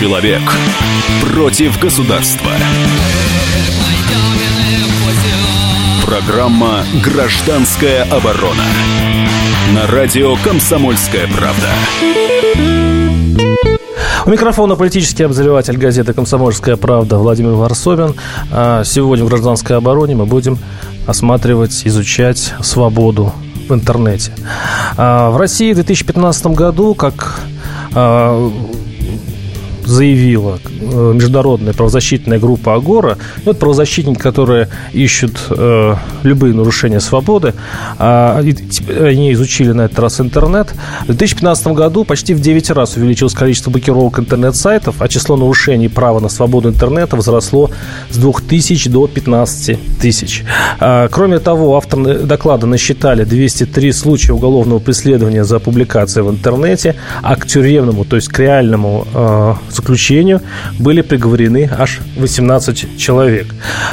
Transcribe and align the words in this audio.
Человек 0.00 0.40
против 1.20 1.78
государства. 1.78 2.50
Программа 6.06 6.84
«Гражданская 7.04 8.04
оборона» 8.04 8.64
на 9.74 9.86
радио 9.88 10.36
«Комсомольская 10.42 11.28
правда». 11.28 11.68
У 14.24 14.30
микрофона 14.30 14.74
политический 14.74 15.24
обозреватель 15.24 15.76
газеты 15.76 16.14
«Комсомольская 16.14 16.76
правда» 16.76 17.18
Владимир 17.18 17.50
Варсобин. 17.50 18.14
А 18.50 18.84
сегодня 18.84 19.26
в 19.26 19.28
«Гражданской 19.28 19.76
обороне» 19.76 20.16
мы 20.16 20.24
будем 20.24 20.56
осматривать, 21.06 21.82
изучать 21.84 22.54
свободу 22.62 23.34
в 23.68 23.74
интернете. 23.74 24.32
А 24.96 25.28
в 25.28 25.36
России 25.36 25.72
в 25.72 25.74
2015 25.74 26.46
году, 26.46 26.94
как 26.94 27.42
а, 27.94 28.50
заявила 29.90 30.58
э, 30.80 31.12
международная 31.14 31.72
правозащитная 31.72 32.38
группа 32.38 32.74
Агора, 32.74 33.18
ну, 33.44 33.52
это 33.52 33.60
правозащитники, 33.60 34.18
которые 34.18 34.68
ищут 34.92 35.38
э, 35.50 35.94
любые 36.22 36.54
нарушения 36.54 37.00
свободы, 37.00 37.54
э, 37.98 38.38
они 38.38 39.32
изучили 39.32 39.72
на 39.72 39.82
этот 39.82 39.98
раз 39.98 40.20
интернет. 40.20 40.74
В 41.02 41.06
2015 41.06 41.66
году 41.68 42.04
почти 42.04 42.34
в 42.34 42.40
9 42.40 42.70
раз 42.70 42.96
увеличилось 42.96 43.34
количество 43.34 43.70
блокировок 43.70 44.18
интернет-сайтов, 44.18 44.96
а 45.00 45.08
число 45.08 45.36
нарушений 45.36 45.88
права 45.88 46.20
на 46.20 46.28
свободу 46.28 46.68
интернета 46.68 47.16
возросло 47.16 47.70
с 48.10 48.16
2000 48.16 48.90
до 48.90 49.06
15 49.08 49.78
тысяч. 50.00 50.44
Э, 50.80 51.08
кроме 51.10 51.38
того, 51.40 51.76
авторы 51.76 52.20
доклада 52.20 52.66
насчитали 52.66 53.24
203 53.24 53.92
случая 53.92 54.32
уголовного 54.34 54.78
преследования 54.78 55.44
за 55.44 55.58
публикации 55.58 56.20
в 56.20 56.30
интернете, 56.30 56.94
а 57.22 57.36
к 57.36 57.46
тюремному, 57.46 58.04
то 58.04 58.16
есть 58.16 58.28
к 58.28 58.38
реальному 58.38 59.06
э, 59.12 59.54
заключению 59.80 60.40
были 60.78 61.00
приговорены 61.02 61.68
аж 61.78 62.00
18 62.16 62.98
человек. 62.98 63.46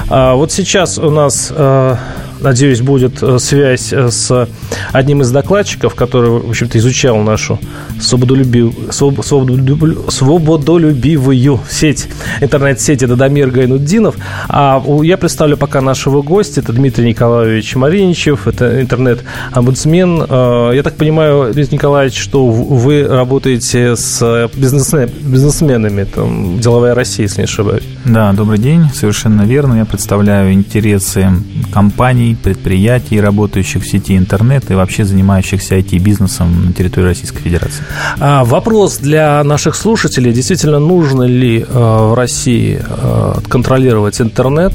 А 0.09 0.35
вот 0.35 0.51
сейчас 0.51 0.97
у 0.97 1.09
нас 1.09 1.51
э, 1.55 1.95
Надеюсь, 2.41 2.81
будет 2.81 3.21
э, 3.21 3.39
связь 3.39 3.91
э, 3.91 4.09
с 4.09 4.47
одним 4.91 5.21
из 5.21 5.31
докладчиков, 5.31 5.95
который, 5.95 6.29
в 6.29 6.49
общем-то, 6.49 6.77
изучал 6.77 7.17
нашу 7.17 7.59
свободолюбив... 7.99 8.73
свободолюб... 8.91 10.11
свободолюбивую 10.11 11.59
сеть, 11.69 12.07
интернет-сеть, 12.41 13.03
это 13.03 13.15
Дамир 13.15 13.49
Гайнуддинов. 13.51 14.15
А 14.49 14.83
я 15.03 15.17
представлю 15.17 15.57
пока 15.57 15.81
нашего 15.81 16.21
гостя, 16.21 16.61
это 16.61 16.73
Дмитрий 16.73 17.07
Николаевич 17.09 17.75
Мариничев, 17.75 18.47
это 18.47 18.81
интернет-омбудсмен. 18.81 20.25
Э, 20.29 20.71
я 20.73 20.83
так 20.83 20.95
понимаю, 20.95 21.53
Дмитрий 21.53 21.75
Николаевич, 21.75 22.17
что 22.17 22.45
вы 22.47 23.07
работаете 23.07 23.95
с 23.95 24.49
бизнесменами, 24.55 26.03
там, 26.03 26.59
деловая 26.59 26.93
Россия, 26.93 27.25
если 27.25 27.41
не 27.41 27.45
ошибаюсь. 27.45 27.83
Да, 28.05 28.31
добрый 28.33 28.57
день, 28.57 28.89
совершенно 28.93 29.43
верно. 29.43 29.75
Я 29.75 29.85
представляю 29.85 30.53
интересы 30.53 31.29
компаний, 31.73 32.26
компаний, 32.27 32.35
предприятий, 32.35 33.21
работающих 33.21 33.83
в 33.83 33.87
сети 33.87 34.17
интернет 34.17 34.71
и 34.71 34.73
вообще 34.73 35.05
занимающихся 35.05 35.75
IT-бизнесом 35.75 36.65
на 36.65 36.73
территории 36.73 37.07
Российской 37.07 37.41
Федерации. 37.41 37.83
А, 38.19 38.43
вопрос 38.43 38.97
для 38.97 39.43
наших 39.43 39.75
слушателей. 39.75 40.33
Действительно, 40.33 40.79
нужно 40.79 41.23
ли 41.23 41.59
э, 41.59 41.65
в 41.67 42.13
России 42.15 42.79
э, 42.79 43.33
контролировать 43.49 44.21
интернет 44.21 44.73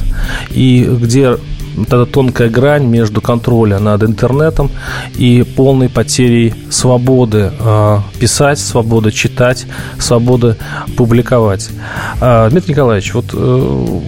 и 0.56 0.84
где 0.84 1.36
вот 1.77 1.89
эта 1.89 2.06
тонкая 2.06 2.50
грань 2.50 2.84
между 2.86 3.20
контролем 3.20 3.84
над 3.84 4.03
интернетом 4.03 4.70
и 5.19 5.42
полной 5.56 5.89
потерей 5.89 6.55
свободы 6.70 7.50
э, 7.59 7.98
писать, 8.20 8.59
свободы 8.59 9.11
читать, 9.11 9.66
свободы 9.98 10.56
публиковать. 10.97 11.70
Э, 12.20 12.48
Дмитрий 12.50 12.75
Николаевич, 12.75 13.14
вот 13.14 13.25
э, 13.33 14.00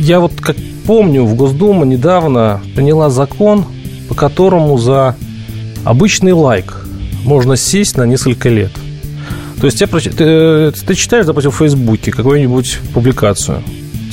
я 0.00 0.18
вот 0.18 0.32
как 0.40 0.56
помню, 0.86 1.24
в 1.24 1.34
Госдума 1.34 1.84
недавно 1.84 2.60
приняла 2.74 3.10
закон, 3.10 3.64
по 4.08 4.14
которому 4.14 4.78
за 4.78 5.16
обычный 5.84 6.32
лайк 6.32 6.86
можно 7.24 7.56
сесть 7.56 7.96
на 7.96 8.04
несколько 8.04 8.48
лет. 8.48 8.70
То 9.60 9.66
есть 9.66 9.78
ты, 9.78 9.86
ты, 9.86 10.70
ты 10.70 10.94
читаешь, 10.94 11.26
допустим, 11.26 11.50
в 11.50 11.56
Фейсбуке 11.56 12.12
какую-нибудь 12.12 12.78
публикацию, 12.94 13.62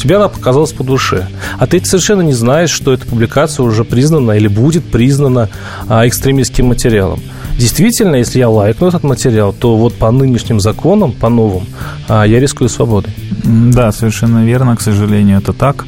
тебе 0.01 0.15
она 0.15 0.29
показалась 0.29 0.71
по 0.71 0.83
душе, 0.83 1.27
а 1.59 1.67
ты 1.67 1.83
совершенно 1.83 2.21
не 2.21 2.33
знаешь, 2.33 2.71
что 2.71 2.93
эта 2.93 3.05
публикация 3.05 3.63
уже 3.63 3.83
признана 3.83 4.31
или 4.31 4.47
будет 4.47 4.83
признана 4.83 5.49
а, 5.87 6.07
экстремистским 6.07 6.67
материалом. 6.67 7.19
Действительно, 7.57 8.15
если 8.15 8.39
я 8.39 8.49
лайкну 8.49 8.87
этот 8.87 9.03
материал, 9.03 9.53
то 9.53 9.77
вот 9.77 9.93
по 9.93 10.09
нынешним 10.11 10.59
законам, 10.59 11.11
по 11.11 11.29
новым, 11.29 11.65
а, 12.07 12.23
я 12.23 12.39
рискую 12.39 12.69
свободой. 12.69 13.13
Да, 13.43 13.91
совершенно 13.91 14.45
верно, 14.45 14.75
к 14.75 14.81
сожалению, 14.81 15.37
это 15.37 15.53
так. 15.53 15.85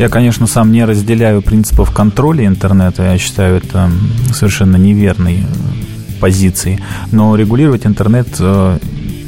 Я, 0.00 0.08
конечно, 0.08 0.46
сам 0.46 0.72
не 0.72 0.82
разделяю 0.86 1.42
принципов 1.42 1.90
контроля 1.90 2.46
интернета. 2.46 3.02
Я 3.02 3.18
считаю 3.18 3.58
это 3.58 3.90
совершенно 4.32 4.76
неверной 4.76 5.40
э, 5.40 6.18
позицией. 6.18 6.78
Но 7.12 7.36
регулировать 7.36 7.84
интернет 7.84 8.28
э, 8.38 8.78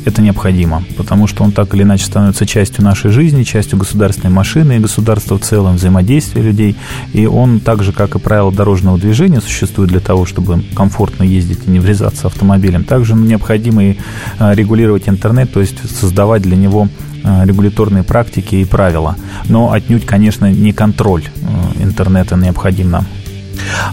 это 0.06 0.22
необходимо, 0.22 0.82
потому 0.96 1.26
что 1.26 1.44
он 1.44 1.52
так 1.52 1.74
или 1.74 1.82
иначе 1.82 2.06
становится 2.06 2.46
частью 2.46 2.84
нашей 2.84 3.10
жизни, 3.10 3.42
частью 3.42 3.78
государственной 3.78 4.30
машины 4.30 4.76
и 4.76 4.78
государства 4.78 5.36
в 5.36 5.42
целом, 5.42 5.76
взаимодействия 5.76 6.40
людей. 6.40 6.74
И 7.12 7.26
он 7.26 7.60
так 7.60 7.82
же, 7.82 7.92
как 7.92 8.14
и 8.14 8.18
правила 8.18 8.50
дорожного 8.50 8.96
движения, 8.96 9.42
существует 9.42 9.90
для 9.90 10.00
того, 10.00 10.24
чтобы 10.24 10.64
комфортно 10.74 11.24
ездить 11.24 11.66
и 11.66 11.70
не 11.70 11.80
врезаться 11.80 12.28
автомобилем. 12.28 12.84
Также 12.84 13.12
необходимо 13.12 13.84
и 13.84 13.98
э, 14.38 14.54
регулировать 14.54 15.06
интернет, 15.06 15.52
то 15.52 15.60
есть 15.60 15.76
создавать 15.90 16.40
для 16.40 16.56
него 16.56 16.88
регуляторные 17.24 18.02
практики 18.02 18.56
и 18.56 18.64
правила. 18.64 19.16
Но 19.48 19.72
отнюдь, 19.72 20.06
конечно, 20.06 20.50
не 20.50 20.72
контроль 20.72 21.24
э, 21.24 21.82
интернета 21.82 22.36
необходим 22.36 22.90
нам. 22.90 23.06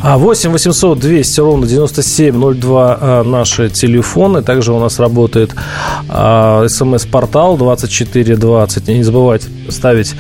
8 0.02 0.52
800 0.52 1.00
200 1.00 1.40
ровно 1.42 1.68
9702 1.68 2.98
э, 3.00 3.24
наши 3.24 3.70
телефоны. 3.70 4.42
Также 4.42 4.74
у 4.74 4.80
нас 4.80 5.00
работает 5.00 5.52
смс-портал 6.08 7.58
2420. 7.58 8.88
Не 8.88 9.04
забывайте 9.04 9.48
ставить 9.70 10.16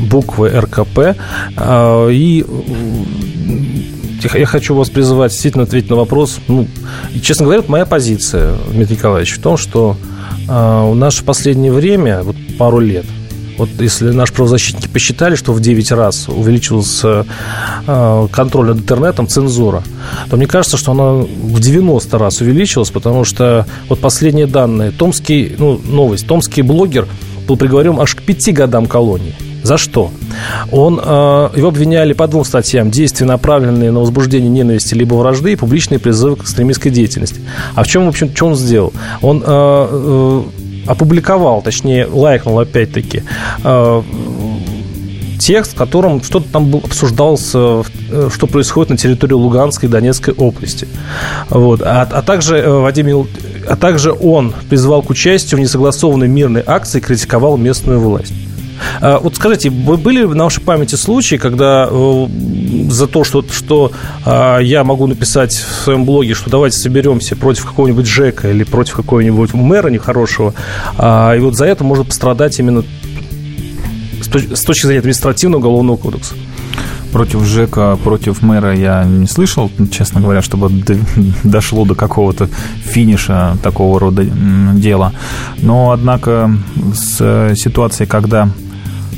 буквы 0.00 0.48
РКП. 0.48 1.16
И 2.10 2.46
я 4.34 4.46
хочу 4.46 4.74
вас 4.74 4.90
призывать 4.90 5.32
действительно 5.32 5.64
ответить 5.64 5.90
на 5.90 5.96
вопрос. 5.96 6.38
Ну, 6.48 6.66
честно 7.22 7.44
говоря, 7.46 7.62
моя 7.68 7.86
позиция, 7.86 8.54
Дмитрий 8.70 8.96
Николаевич, 8.96 9.36
в 9.36 9.40
том, 9.40 9.56
что 9.56 9.96
у 10.48 10.94
нас 10.94 11.16
в 11.16 11.24
последнее 11.24 11.72
время, 11.72 12.22
вот 12.22 12.36
пару 12.58 12.78
лет, 12.78 13.06
вот 13.60 13.68
если 13.78 14.10
наши 14.10 14.32
правозащитники 14.32 14.88
посчитали, 14.88 15.34
что 15.34 15.52
в 15.52 15.60
9 15.60 15.92
раз 15.92 16.30
увеличился 16.30 17.26
а, 17.86 18.26
контроль 18.28 18.68
над 18.68 18.78
интернетом, 18.78 19.28
цензура, 19.28 19.82
то 20.30 20.38
мне 20.38 20.46
кажется, 20.46 20.78
что 20.78 20.92
она 20.92 21.26
в 21.26 21.60
90 21.60 22.16
раз 22.16 22.40
увеличилась, 22.40 22.90
потому 22.90 23.24
что 23.24 23.66
вот 23.90 24.00
последние 24.00 24.46
данные, 24.46 24.92
томский, 24.92 25.56
ну, 25.58 25.78
новость, 25.78 26.26
томский 26.26 26.62
блогер 26.62 27.06
был 27.46 27.58
приговорен 27.58 28.00
аж 28.00 28.14
к 28.14 28.22
5 28.22 28.54
годам 28.54 28.86
колонии. 28.86 29.34
За 29.62 29.78
что? 29.78 30.10
Он, 30.72 31.00
э, 31.02 31.50
его 31.56 31.68
обвиняли 31.68 32.12
по 32.12 32.26
двум 32.26 32.44
статьям. 32.44 32.90
Действия, 32.90 33.26
направленные 33.26 33.90
на 33.90 34.00
возбуждение 34.00 34.50
ненависти 34.50 34.94
либо 34.94 35.14
вражды 35.14 35.52
и 35.52 35.56
публичные 35.56 35.98
призывы 35.98 36.36
к 36.36 36.42
экстремистской 36.42 36.90
деятельности. 36.90 37.40
А 37.74 37.82
в 37.82 37.86
чем, 37.86 38.06
в 38.06 38.08
общем, 38.08 38.34
что 38.34 38.46
он 38.46 38.54
сделал? 38.56 38.92
Он 39.22 39.42
э, 39.44 39.44
э, 39.46 40.42
опубликовал, 40.86 41.62
точнее, 41.62 42.06
лайкнул 42.06 42.58
опять-таки 42.58 43.22
э, 43.62 44.02
текст, 45.40 45.72
в 45.72 45.76
котором 45.76 46.22
что-то 46.22 46.48
там 46.52 46.74
обсуждалось, 46.76 47.50
э, 47.54 47.82
что 48.32 48.46
происходит 48.46 48.90
на 48.90 48.96
территории 48.96 49.34
Луганской 49.34 49.88
и 49.88 49.92
Донецкой 49.92 50.34
области. 50.34 50.86
Вот. 51.48 51.82
А, 51.82 52.08
а 52.10 52.22
также 52.22 52.58
э, 52.58 52.70
Вадим 52.70 53.26
а 53.68 53.76
также 53.76 54.12
он 54.12 54.54
призвал 54.68 55.02
к 55.02 55.10
участию 55.10 55.58
в 55.58 55.62
несогласованной 55.62 56.28
мирной 56.28 56.62
акции 56.66 56.98
и 56.98 57.00
критиковал 57.00 57.56
местную 57.56 58.00
власть. 58.00 58.32
А, 59.00 59.18
вот 59.18 59.36
скажите, 59.36 59.70
были 59.70 60.24
в 60.24 60.34
нашей 60.34 60.62
памяти 60.62 60.94
случаи, 60.94 61.36
когда 61.36 61.88
э, 61.90 62.26
за 62.88 63.06
то, 63.06 63.24
что, 63.24 63.44
что 63.50 63.92
а, 64.24 64.58
я 64.58 64.84
могу 64.84 65.06
написать 65.06 65.52
в 65.52 65.84
своем 65.84 66.04
блоге, 66.04 66.34
что 66.34 66.50
давайте 66.50 66.78
соберемся 66.78 67.36
против 67.36 67.66
какого-нибудь 67.66 68.06
Джека 68.06 68.50
или 68.50 68.64
против 68.64 68.94
какого-нибудь 68.94 69.54
мэра 69.54 69.88
нехорошего, 69.88 70.54
а, 70.96 71.34
и 71.34 71.40
вот 71.40 71.56
за 71.56 71.66
это 71.66 71.84
может 71.84 72.06
пострадать 72.06 72.58
именно 72.58 72.84
с 74.22 74.64
точки 74.64 74.86
зрения 74.86 75.00
административного 75.00 75.60
уголовного 75.60 75.96
кодекса? 75.96 76.34
Против 77.12 77.44
ЖЭКа, 77.44 77.98
против 78.04 78.40
мэра 78.40 78.72
я 78.72 79.02
не 79.02 79.26
слышал, 79.26 79.68
честно 79.90 80.20
говоря, 80.20 80.42
чтобы 80.42 80.70
дошло 81.42 81.84
до 81.84 81.96
какого-то 81.96 82.48
финиша 82.84 83.56
такого 83.62 83.98
рода 83.98 84.24
дела. 84.24 85.12
Но, 85.58 85.90
однако, 85.90 86.50
с 86.94 87.52
ситуацией, 87.56 88.08
когда 88.08 88.48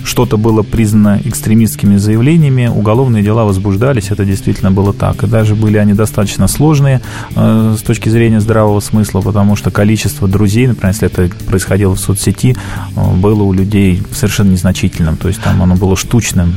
что-то 0.05 0.37
было 0.37 0.63
признано 0.63 1.21
экстремистскими 1.25 1.97
заявлениями, 1.97 2.67
уголовные 2.67 3.23
дела 3.23 3.45
возбуждались, 3.45 4.11
это 4.11 4.25
действительно 4.25 4.71
было 4.71 4.93
так. 4.93 5.23
И 5.23 5.27
даже 5.27 5.55
были 5.55 5.79
они 5.79 5.95
достаточно 5.95 6.49
сложные 6.49 7.01
э, 7.35 7.77
с 7.79 7.83
точки 7.83 8.09
зрения 8.09 8.41
здравого 8.41 8.81
смысла, 8.81 9.21
потому 9.21 9.57
что 9.57 9.71
количество 9.71 10.29
друзей, 10.29 10.67
например, 10.67 10.93
если 10.93 11.07
это 11.07 11.31
происходило 11.47 11.95
в 11.95 12.01
соцсети, 12.01 12.57
э, 12.97 13.15
было 13.17 13.43
у 13.43 13.53
людей 13.53 14.03
совершенно 14.13 14.51
незначительным, 14.51 15.17
то 15.17 15.29
есть 15.29 15.41
там 15.43 15.63
оно 15.63 15.77
было 15.77 15.97
штучным, 15.97 16.55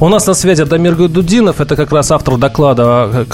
у 0.00 0.08
нас 0.08 0.26
на 0.26 0.34
связи 0.34 0.64
Дамир 0.64 0.94
Гудудинов, 0.94 1.60
это 1.60 1.76
как 1.76 1.92
раз 1.92 2.10
автор 2.10 2.36
доклада, 2.36 3.26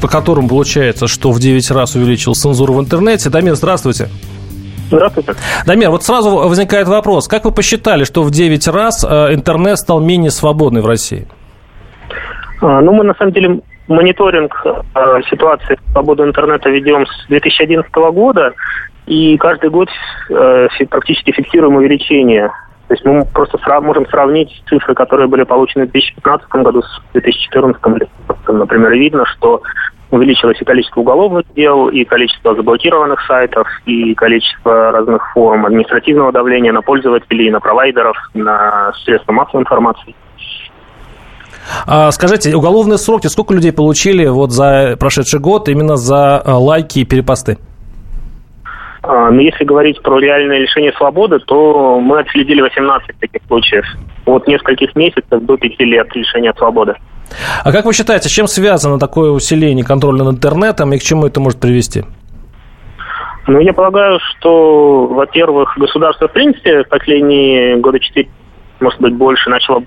по 0.00 0.08
которому 0.08 0.48
получается, 0.48 1.08
что 1.08 1.32
в 1.32 1.40
9 1.40 1.70
раз 1.70 1.94
увеличил 1.94 2.34
цензуру 2.34 2.74
в 2.74 2.80
интернете. 2.80 3.30
Дамир, 3.30 3.54
здравствуйте. 3.54 4.06
Здравствуйте. 4.06 4.33
Дамир, 5.66 5.90
вот 5.90 6.02
сразу 6.02 6.30
возникает 6.30 6.88
вопрос. 6.88 7.28
Как 7.28 7.44
вы 7.44 7.52
посчитали, 7.52 8.04
что 8.04 8.22
в 8.22 8.30
9 8.30 8.68
раз 8.68 9.04
э, 9.04 9.34
интернет 9.34 9.78
стал 9.78 10.00
менее 10.00 10.30
свободный 10.30 10.82
в 10.82 10.86
России? 10.86 11.26
А, 12.60 12.80
ну, 12.80 12.92
мы 12.92 13.04
на 13.04 13.14
самом 13.14 13.32
деле 13.32 13.60
мониторинг 13.88 14.54
э, 14.64 15.20
ситуации 15.30 15.78
свободы 15.92 16.22
интернета 16.22 16.70
ведем 16.70 17.06
с 17.06 17.26
2011 17.28 17.92
года, 17.92 18.52
и 19.06 19.36
каждый 19.36 19.70
год 19.70 19.88
э, 20.30 20.68
практически 20.88 21.32
фиксируем 21.32 21.76
увеличение. 21.76 22.50
То 22.88 22.94
есть 22.94 23.04
мы 23.04 23.24
просто 23.24 23.58
сра- 23.58 23.80
можем 23.80 24.06
сравнить 24.08 24.62
цифры, 24.68 24.94
которые 24.94 25.26
были 25.26 25.44
получены 25.44 25.86
в 25.86 25.90
2015 25.90 26.48
году 26.50 26.82
с 26.82 27.02
2014. 27.12 27.80
Например, 28.48 28.92
видно, 28.92 29.24
что 29.26 29.62
увеличилось 30.14 30.60
и 30.60 30.64
количество 30.64 31.00
уголовных 31.00 31.44
дел, 31.54 31.88
и 31.88 32.04
количество 32.04 32.54
заблокированных 32.54 33.20
сайтов, 33.26 33.66
и 33.84 34.14
количество 34.14 34.92
разных 34.92 35.32
форм 35.32 35.66
административного 35.66 36.30
давления 36.30 36.72
на 36.72 36.82
пользователей, 36.82 37.50
на 37.50 37.60
провайдеров, 37.60 38.16
на 38.32 38.92
средства 39.04 39.32
массовой 39.32 39.62
информации. 39.62 40.14
А, 41.86 42.10
скажите, 42.12 42.54
уголовные 42.54 42.98
сроки, 42.98 43.26
сколько 43.26 43.54
людей 43.54 43.72
получили 43.72 44.26
вот 44.26 44.52
за 44.52 44.96
прошедший 45.00 45.40
год 45.40 45.68
именно 45.68 45.96
за 45.96 46.38
а, 46.38 46.58
лайки 46.58 47.00
и 47.00 47.04
перепосты? 47.04 47.58
А, 49.02 49.30
но 49.30 49.40
если 49.40 49.64
говорить 49.64 50.00
про 50.00 50.18
реальное 50.18 50.58
лишение 50.58 50.92
свободы, 50.92 51.40
то 51.40 51.98
мы 52.00 52.20
отследили 52.20 52.60
18 52.60 53.18
таких 53.18 53.42
случаев. 53.48 53.84
От 54.26 54.46
нескольких 54.46 54.94
месяцев 54.94 55.42
до 55.42 55.56
5 55.56 55.80
лет 55.80 56.14
лишения 56.14 56.54
свободы. 56.56 56.94
А 57.64 57.72
как 57.72 57.84
вы 57.84 57.92
считаете, 57.92 58.28
с 58.28 58.32
чем 58.32 58.46
связано 58.46 58.98
такое 58.98 59.30
усиление 59.30 59.84
контроля 59.84 60.24
над 60.24 60.34
интернетом 60.34 60.92
и 60.92 60.98
к 60.98 61.02
чему 61.02 61.26
это 61.26 61.40
может 61.40 61.60
привести? 61.60 62.04
Ну, 63.46 63.60
я 63.60 63.72
полагаю, 63.72 64.18
что, 64.20 65.06
во-первых, 65.06 65.76
государство, 65.76 66.28
в 66.28 66.32
принципе, 66.32 66.84
в 66.84 66.88
последние 66.88 67.76
года 67.76 68.00
четыре, 68.00 68.28
может 68.80 69.00
быть, 69.00 69.14
больше 69.14 69.50
начало 69.50 69.84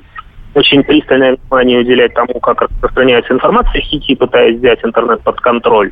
очень 0.53 0.83
пристальное 0.83 1.37
внимание 1.37 1.79
уделять 1.79 2.13
тому, 2.13 2.39
как 2.39 2.61
распространяется 2.61 3.33
информация 3.33 3.81
в 3.81 3.85
сети, 3.85 4.15
пытаясь 4.15 4.57
взять 4.57 4.79
интернет 4.83 5.21
под 5.21 5.39
контроль. 5.39 5.91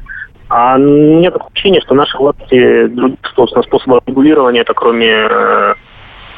А 0.50 0.77
нет 0.77 1.36
ощущения, 1.36 1.81
что 1.81 1.95
наши 1.95 2.18
власти 2.18 2.88
других, 2.88 3.18
собственно, 3.36 3.63
способов 3.63 4.03
регулирования, 4.06 4.62
это 4.62 4.74
кроме 4.74 5.07
э, 5.07 5.74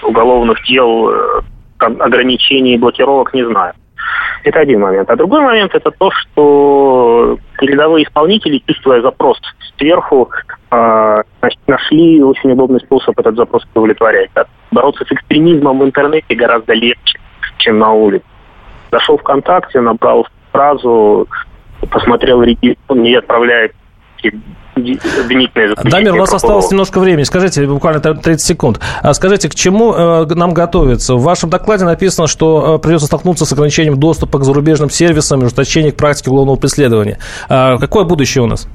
уголовных 0.04 0.64
дел, 0.66 1.10
э, 1.10 1.42
ограничений 1.80 2.76
и 2.76 2.78
блокировок 2.78 3.34
не 3.34 3.46
знают. 3.46 3.76
Это 4.44 4.60
один 4.60 4.82
момент. 4.82 5.10
А 5.10 5.16
другой 5.16 5.42
момент 5.42 5.74
это 5.76 5.92
то, 5.92 6.12
что 6.12 7.38
передовые 7.60 8.06
исполнители, 8.06 8.62
чувствуя 8.66 9.02
запрос 9.02 9.40
сверху, 9.78 10.30
э, 10.72 11.22
нашли 11.68 12.24
очень 12.24 12.52
удобный 12.52 12.80
способ 12.80 13.20
этот 13.20 13.36
запрос 13.36 13.64
удовлетворять. 13.74 14.30
Бороться 14.72 15.06
с 15.06 15.12
экстремизмом 15.12 15.80
в 15.80 15.86
интернете 15.86 16.36
гораздо 16.36 16.74
легче, 16.74 17.20
чем 17.58 17.80
на 17.80 17.92
улице. 17.94 18.26
Зашел 18.92 19.18
ВКонтакте, 19.18 19.82
набрал 19.82 20.28
фразу, 20.52 21.28
посмотрел 21.92 22.42
регион, 22.42 23.04
и 23.04 23.14
отправляет 23.14 23.74
обвинительное 24.78 25.76
Дамир, 25.84 26.14
у 26.14 26.18
нас 26.18 26.34
осталось 26.34 26.70
немножко 26.72 27.00
времени. 27.00 27.24
Скажите, 27.24 27.66
буквально 27.66 28.00
30 28.00 28.42
секунд. 28.42 28.80
А 29.02 29.14
скажите, 29.14 29.50
к 29.50 29.56
чему 29.56 29.94
э, 29.94 30.26
нам 30.36 30.54
готовиться? 30.54 31.16
В 31.16 31.24
вашем 31.24 31.50
докладе 31.50 31.86
написано, 31.86 32.28
что 32.28 32.76
э, 32.76 32.82
придется 32.82 33.08
столкнуться 33.08 33.46
с 33.46 33.54
ограничением 33.54 34.00
доступа 34.00 34.40
к 34.40 34.44
зарубежным 34.44 34.90
сервисам 34.90 35.42
и 35.42 35.46
ужесточением 35.46 35.92
к 35.94 35.98
практике 35.98 36.30
уголовного 36.30 36.58
преследования. 36.58 37.18
А 37.50 37.78
какое 37.78 38.06
будущее 38.06 38.44
у 38.44 38.48
нас? 38.48 38.68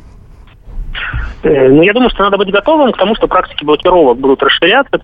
Э, 1.43 1.69
ну, 1.69 1.83
я 1.83 1.93
думаю, 1.93 2.11
что 2.11 2.23
надо 2.23 2.39
быть 2.39 2.51
готовым 2.51 2.93
к 2.93 2.99
тому, 2.99 3.15
что 3.15 3.27
практики 3.27 3.65
блокировок 3.65 4.19
будут 4.19 4.43
расширяться, 4.43 5.01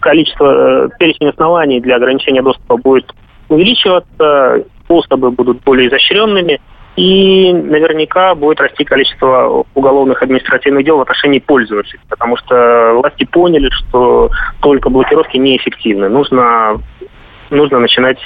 количество, 0.00 0.88
перечень 0.98 1.28
оснований 1.28 1.80
для 1.80 1.96
ограничения 1.96 2.42
доступа 2.42 2.76
будет 2.76 3.12
увеличиваться, 3.48 4.64
способы 4.84 5.30
будут 5.30 5.62
более 5.62 5.88
изощренными– 5.88 6.60
и 6.96 7.52
наверняка 7.52 8.34
будет 8.34 8.60
расти 8.60 8.84
количество 8.84 9.64
уголовных 9.74 10.22
административных 10.22 10.84
дел 10.84 10.98
в 10.98 11.00
отношении 11.00 11.38
пользователей, 11.38 12.00
потому 12.08 12.36
что 12.36 12.94
власти 13.00 13.24
поняли, 13.24 13.70
что 13.70 14.30
только 14.60 14.90
блокировки 14.90 15.38
неэффективны. 15.38 16.08
Нужно, 16.08 16.80
нужно 17.50 17.78
начинать 17.78 18.18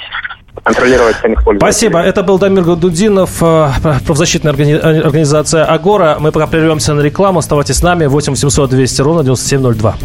контролировать 0.63 1.15
самих 1.17 1.43
пользователей. 1.43 1.71
Спасибо. 1.71 1.99
Это 1.99 2.23
был 2.23 2.39
Дамир 2.39 2.63
Гадудинов, 2.63 3.41
э, 3.41 3.69
правозащитная 3.81 4.51
организация 4.51 5.65
«Агора». 5.65 6.17
Мы 6.19 6.31
пока 6.31 6.47
прервемся 6.47 6.93
на 6.93 7.01
рекламу. 7.01 7.39
Оставайтесь 7.39 7.75
с 7.75 7.83
нами. 7.83 8.07
8 8.07 8.33
800 8.33 8.69
200 8.69 9.01
ровно 9.01 9.23
9702. 9.23 9.95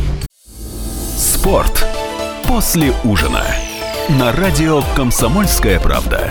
Спорт 1.16 1.86
после 2.46 2.92
ужина. 3.04 3.42
На 4.20 4.32
радио 4.32 4.82
«Комсомольская 4.96 5.80
правда». 5.80 6.30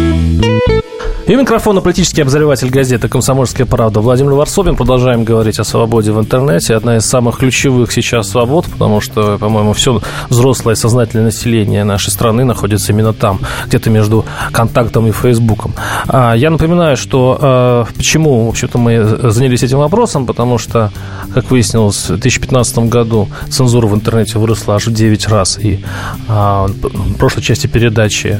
И 1.31 1.35
микрофон 1.37 1.81
политический 1.81 2.23
обозреватель 2.23 2.69
газеты 2.69 3.07
«Комсомольская 3.07 3.65
правда» 3.65 4.01
Владимир 4.01 4.33
Варсобин. 4.33 4.75
Продолжаем 4.75 5.23
говорить 5.23 5.59
о 5.59 5.63
свободе 5.63 6.11
в 6.11 6.19
интернете. 6.19 6.75
Одна 6.75 6.97
из 6.97 7.05
самых 7.05 7.37
ключевых 7.37 7.93
сейчас 7.93 8.27
свобод, 8.27 8.65
потому 8.65 8.99
что, 8.99 9.37
по-моему, 9.37 9.71
все 9.71 10.01
взрослое 10.27 10.75
сознательное 10.75 11.23
население 11.23 11.85
нашей 11.85 12.09
страны 12.09 12.43
находится 12.43 12.91
именно 12.91 13.13
там, 13.13 13.39
где-то 13.67 13.89
между 13.89 14.25
контактом 14.51 15.07
и 15.07 15.13
Фейсбуком. 15.13 15.73
А 16.09 16.33
я 16.33 16.49
напоминаю, 16.49 16.97
что 16.97 17.37
а, 17.41 17.85
почему, 17.95 18.47
в 18.47 18.49
общем-то, 18.49 18.77
мы 18.77 19.31
занялись 19.31 19.63
этим 19.63 19.77
вопросом, 19.77 20.25
потому 20.25 20.57
что, 20.57 20.91
как 21.33 21.49
выяснилось, 21.49 22.09
в 22.09 22.19
2015 22.19 22.89
году 22.89 23.29
цензура 23.49 23.87
в 23.87 23.95
интернете 23.95 24.37
выросла 24.37 24.75
аж 24.75 24.87
в 24.87 24.93
9 24.93 25.29
раз. 25.29 25.57
И 25.59 25.79
а, 26.27 26.67
в 26.67 27.13
прошлой 27.13 27.41
части 27.41 27.67
передачи 27.67 28.37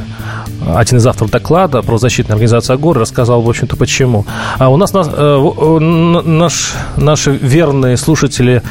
один 0.76 0.98
из 0.98 1.08
авторов 1.08 1.32
доклада 1.32 1.82
про 1.82 1.98
защитную 1.98 2.36
организацию 2.36 2.76
Агор 2.82 2.98
рассказал, 2.98 3.42
в 3.44 3.50
общем-то, 3.50 3.78
почему. 3.78 4.26
А 4.58 4.70
у 4.70 4.78
нас, 4.78 4.92
нас 4.92 5.08
э, 5.16 5.80
наш, 5.80 6.74
наши 6.98 7.32
верные 7.32 7.96
слушатели 7.96 8.64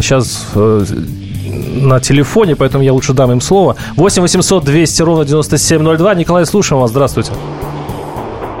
сейчас 0.00 0.50
э, 0.56 0.80
на 1.82 2.00
телефоне, 2.00 2.56
поэтому 2.56 2.82
я 2.82 2.94
лучше 2.94 3.12
дам 3.12 3.32
им 3.32 3.42
слово. 3.42 3.76
8 3.96 4.22
800 4.22 4.64
200 4.64 5.02
ровно 5.02 5.24
9702. 5.26 6.14
Николай, 6.14 6.46
слушаем 6.46 6.80
вас. 6.80 6.90
Здравствуйте. 6.90 7.32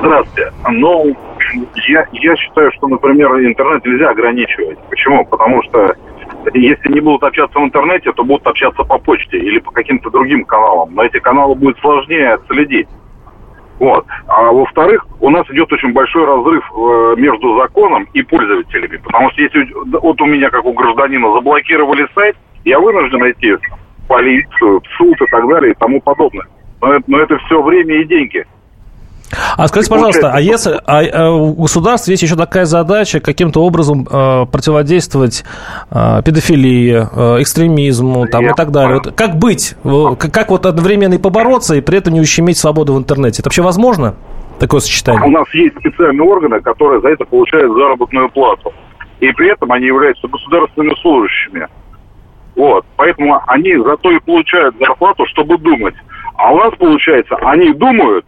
Здравствуйте. 0.00 0.52
Ну, 0.70 1.16
я, 1.88 2.06
я 2.12 2.36
считаю, 2.36 2.70
что, 2.76 2.86
например, 2.88 3.30
интернет 3.40 3.82
нельзя 3.86 4.10
ограничивать. 4.10 4.78
Почему? 4.90 5.24
Потому 5.24 5.62
что 5.62 5.94
если 6.52 6.92
не 6.92 7.00
будут 7.00 7.22
общаться 7.22 7.58
в 7.58 7.62
интернете, 7.62 8.12
то 8.12 8.22
будут 8.22 8.46
общаться 8.46 8.82
по 8.84 8.98
почте 8.98 9.38
или 9.38 9.60
по 9.60 9.70
каким-то 9.70 10.10
другим 10.10 10.44
каналам. 10.44 10.94
Но 10.94 11.04
эти 11.04 11.18
каналы 11.20 11.54
будет 11.54 11.78
сложнее 11.78 12.34
отследить. 12.34 12.88
Вот. 13.80 14.04
А 14.28 14.52
во-вторых, 14.52 15.06
у 15.20 15.30
нас 15.30 15.48
идет 15.50 15.72
очень 15.72 15.92
большой 15.94 16.26
разрыв 16.26 16.62
э, 16.70 17.14
между 17.16 17.58
законом 17.58 18.06
и 18.12 18.22
пользователями. 18.22 18.98
Потому 18.98 19.30
что 19.30 19.40
если 19.40 19.66
вот 20.02 20.20
у 20.20 20.26
меня, 20.26 20.50
как 20.50 20.66
у 20.66 20.72
гражданина, 20.74 21.32
заблокировали 21.32 22.06
сайт, 22.14 22.36
я 22.66 22.78
вынужден 22.78 23.30
идти 23.30 23.56
полицию, 24.06 24.80
в 24.80 24.96
суд 24.98 25.20
и 25.22 25.26
так 25.30 25.48
далее 25.48 25.72
и 25.72 25.78
тому 25.78 25.98
подобное. 26.02 26.46
Но 26.82 26.92
это, 26.92 27.04
но 27.06 27.18
это 27.20 27.38
все 27.38 27.62
время 27.62 28.02
и 28.02 28.04
деньги. 28.04 28.44
А 29.56 29.68
скажите, 29.68 29.90
пожалуйста, 29.90 30.30
а 30.32 30.40
если 30.40 30.72
а, 30.84 31.02
а 31.12 31.30
у 31.30 31.54
государства 31.54 32.10
есть 32.10 32.22
еще 32.22 32.36
такая 32.36 32.64
задача 32.64 33.20
каким-то 33.20 33.62
образом 33.62 34.06
э, 34.10 34.46
противодействовать 34.46 35.44
э, 35.90 36.22
педофилии, 36.24 36.92
э, 37.38 37.42
экстремизму 37.42 38.26
там, 38.26 38.46
и 38.46 38.54
так 38.54 38.70
далее? 38.70 39.00
Вот 39.04 39.14
как 39.14 39.36
быть? 39.36 39.76
Как, 39.82 40.32
как 40.32 40.50
вот 40.50 40.66
одновременно 40.66 41.14
и 41.14 41.18
побороться, 41.18 41.76
и 41.76 41.80
при 41.80 41.98
этом 41.98 42.14
не 42.14 42.20
ущемить 42.20 42.58
свободу 42.58 42.94
в 42.94 42.98
интернете? 42.98 43.40
Это 43.40 43.48
вообще 43.48 43.62
возможно? 43.62 44.14
Такое 44.58 44.80
сочетание? 44.80 45.22
У 45.22 45.30
нас 45.30 45.46
есть 45.54 45.76
специальные 45.78 46.28
органы, 46.28 46.60
которые 46.60 47.00
за 47.00 47.08
это 47.08 47.24
получают 47.24 47.72
заработную 47.72 48.28
плату. 48.30 48.72
И 49.20 49.30
при 49.32 49.52
этом 49.52 49.70
они 49.72 49.86
являются 49.86 50.26
государственными 50.28 50.94
служащими. 51.00 51.68
Вот. 52.56 52.84
Поэтому 52.96 53.40
они 53.46 53.76
зато 53.76 54.10
и 54.10 54.18
получают 54.18 54.76
зарплату, 54.78 55.24
чтобы 55.26 55.56
думать. 55.58 55.94
А 56.36 56.52
у 56.52 56.58
нас, 56.58 56.74
получается, 56.78 57.36
они 57.36 57.72
думают, 57.72 58.26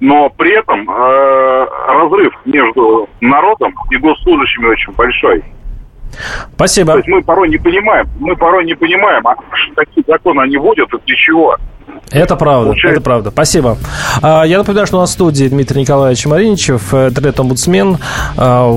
но 0.00 0.28
при 0.30 0.58
этом 0.58 0.88
э, 0.88 1.66
разрыв 1.88 2.32
между 2.44 3.08
народом 3.20 3.74
и 3.90 3.96
госслужащими 3.96 4.66
очень 4.66 4.92
большой. 4.92 5.44
Спасибо. 6.54 6.92
То 6.92 6.98
есть 6.98 7.08
мы 7.08 7.22
порой 7.22 7.48
не 7.48 7.58
понимаем, 7.58 8.06
мы 8.20 8.36
порой 8.36 8.64
не 8.64 8.74
понимаем, 8.74 9.26
а 9.26 9.34
какие 9.74 10.04
законы 10.06 10.42
они 10.42 10.56
вводят 10.56 10.92
и 10.92 10.98
для 11.06 11.16
чего. 11.16 11.56
Это 12.10 12.36
правда, 12.36 12.66
Получается. 12.66 13.00
это 13.00 13.04
правда. 13.04 13.30
Спасибо. 13.30 13.78
А, 14.22 14.44
я 14.44 14.58
напоминаю, 14.58 14.86
что 14.86 14.96
у 14.96 15.00
нас 15.00 15.10
в 15.10 15.12
студии 15.12 15.46
Дмитрий 15.46 15.80
Николаевич 15.80 16.24
Мариничев, 16.26 16.92
э, 16.92 17.08
интернет-омбудсмен. 17.08 17.98
А, 18.36 18.72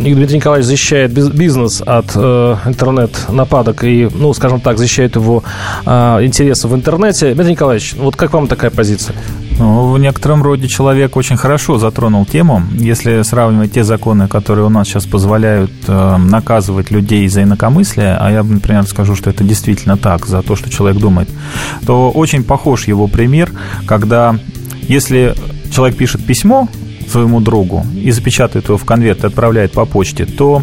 Дмитрий 0.00 0.36
Николаевич 0.36 0.66
защищает 0.66 1.12
бизнес 1.12 1.82
от 1.84 2.12
э, 2.14 2.56
интернет-нападок 2.66 3.84
и, 3.84 4.08
ну, 4.14 4.32
скажем 4.34 4.60
так, 4.60 4.78
защищает 4.78 5.16
его 5.16 5.42
а, 5.84 6.22
интересы 6.24 6.68
в 6.68 6.74
интернете. 6.74 7.34
Дмитрий 7.34 7.52
Николаевич, 7.52 7.94
вот 7.94 8.16
как 8.16 8.32
вам 8.32 8.46
такая 8.46 8.70
позиция? 8.70 9.14
Ну, 9.60 9.92
в 9.92 9.98
некотором 9.98 10.42
роде 10.42 10.68
человек 10.68 11.18
очень 11.18 11.36
хорошо 11.36 11.78
затронул 11.78 12.24
тему. 12.24 12.62
Если 12.72 13.20
сравнивать 13.20 13.74
те 13.74 13.84
законы, 13.84 14.26
которые 14.26 14.64
у 14.64 14.70
нас 14.70 14.88
сейчас 14.88 15.04
позволяют 15.04 15.70
э, 15.86 16.16
наказывать 16.16 16.90
людей 16.90 17.28
за 17.28 17.42
инакомыслие, 17.42 18.16
а 18.18 18.30
я, 18.30 18.42
например, 18.42 18.84
скажу, 18.84 19.14
что 19.14 19.28
это 19.28 19.44
действительно 19.44 19.98
так, 19.98 20.24
за 20.24 20.40
то, 20.40 20.56
что 20.56 20.70
человек 20.70 20.98
думает, 20.98 21.28
то 21.84 22.10
очень 22.10 22.42
похож 22.42 22.88
его 22.88 23.06
пример, 23.06 23.52
когда 23.86 24.34
если 24.88 25.34
человек 25.70 25.98
пишет 25.98 26.24
письмо 26.24 26.66
своему 27.06 27.40
другу 27.40 27.84
и 27.94 28.10
запечатает 28.12 28.68
его 28.68 28.78
в 28.78 28.86
конверт 28.86 29.24
и 29.24 29.26
отправляет 29.26 29.72
по 29.72 29.84
почте, 29.84 30.24
то 30.24 30.62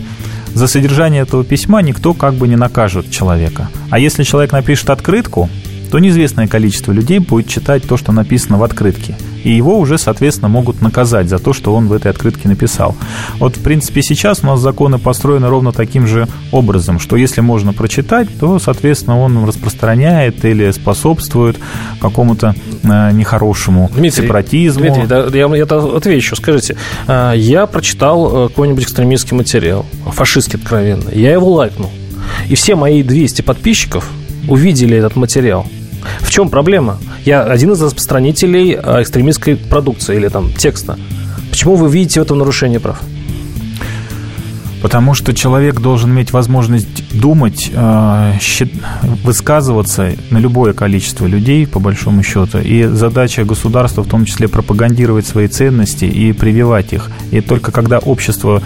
за 0.55 0.65
содержание 0.65 1.21
этого 1.21 1.43
письма 1.43 1.83
никто 1.83 2.15
как 2.15 2.33
бы 2.33 2.47
не 2.47 2.55
накажет 2.55 3.11
человека. 3.11 3.69
А 3.91 3.99
если 3.99 4.23
человек 4.23 4.53
напишет 4.53 4.89
открытку, 4.89 5.51
то 5.87 5.99
неизвестное 5.99 6.47
количество 6.47 6.91
людей 6.91 7.19
будет 7.19 7.47
читать 7.47 7.83
то, 7.83 7.97
что 7.97 8.11
написано 8.11 8.57
в 8.57 8.63
открытке. 8.63 9.15
И 9.43 9.51
его 9.51 9.79
уже, 9.79 9.97
соответственно, 9.97 10.49
могут 10.49 10.81
наказать 10.81 11.29
за 11.29 11.39
то, 11.39 11.53
что 11.53 11.73
он 11.73 11.87
в 11.87 11.93
этой 11.93 12.11
открытке 12.11 12.49
написал. 12.49 12.95
Вот, 13.39 13.55
в 13.55 13.63
принципе, 13.63 14.01
сейчас 14.01 14.43
у 14.43 14.47
нас 14.47 14.59
законы 14.59 14.97
построены 14.97 15.47
ровно 15.47 15.71
таким 15.71 16.07
же 16.07 16.27
образом, 16.51 16.99
что 16.99 17.15
если 17.15 17.41
можно 17.41 17.73
прочитать, 17.73 18.27
то, 18.39 18.59
соответственно, 18.59 19.19
он 19.19 19.45
распространяет 19.45 20.43
или 20.43 20.69
способствует 20.71 21.57
какому-то 22.01 22.55
э, 22.83 23.11
нехорошему 23.13 23.89
Дмитрий, 23.95 24.23
сепаратизму. 24.23 24.83
Дмитрий, 24.83 25.07
да, 25.07 25.27
я, 25.27 25.47
я 25.55 25.63
отвечу. 25.63 26.35
Скажите, 26.35 26.75
э, 27.07 27.33
я 27.35 27.67
прочитал 27.67 28.45
э, 28.45 28.49
какой-нибудь 28.49 28.83
экстремистский 28.83 29.37
материал, 29.37 29.85
фашистский 30.11 30.59
откровенно, 30.59 31.09
я 31.11 31.31
его 31.31 31.51
лайкнул. 31.53 31.89
И 32.49 32.55
все 32.55 32.75
мои 32.75 33.03
200 33.03 33.43
подписчиков 33.43 34.09
увидели 34.47 34.97
этот 34.97 35.15
материал. 35.15 35.65
В 36.19 36.29
чем 36.29 36.49
проблема? 36.49 36.97
Я 37.25 37.43
один 37.43 37.71
из 37.73 37.81
распространителей 37.81 38.73
а, 38.73 39.01
экстремистской 39.01 39.55
продукции 39.55 40.15
или 40.15 40.27
там 40.27 40.51
текста. 40.53 40.97
Почему 41.49 41.75
вы 41.75 41.89
видите 41.89 42.19
в 42.19 42.23
этом 42.23 42.37
нарушение 42.37 42.79
прав? 42.79 42.99
Потому 44.81 45.15
что 45.15 45.33
человек 45.33 45.81
должен 45.81 46.11
иметь 46.11 46.31
возможность 46.31 47.19
думать, 47.19 47.71
а, 47.75 48.33
высказываться 49.23 50.13
на 50.29 50.37
любое 50.37 50.73
количество 50.73 51.25
людей, 51.25 51.65
по 51.65 51.79
большому 51.79 52.21
счету. 52.21 52.59
И 52.59 52.83
задача 52.83 53.43
государства 53.43 54.03
в 54.03 54.07
том 54.07 54.25
числе 54.25 54.47
пропагандировать 54.47 55.25
свои 55.25 55.47
ценности 55.47 56.05
и 56.05 56.31
прививать 56.31 56.93
их. 56.93 57.09
И 57.31 57.41
только 57.41 57.71
когда 57.71 57.97
общество 57.97 58.61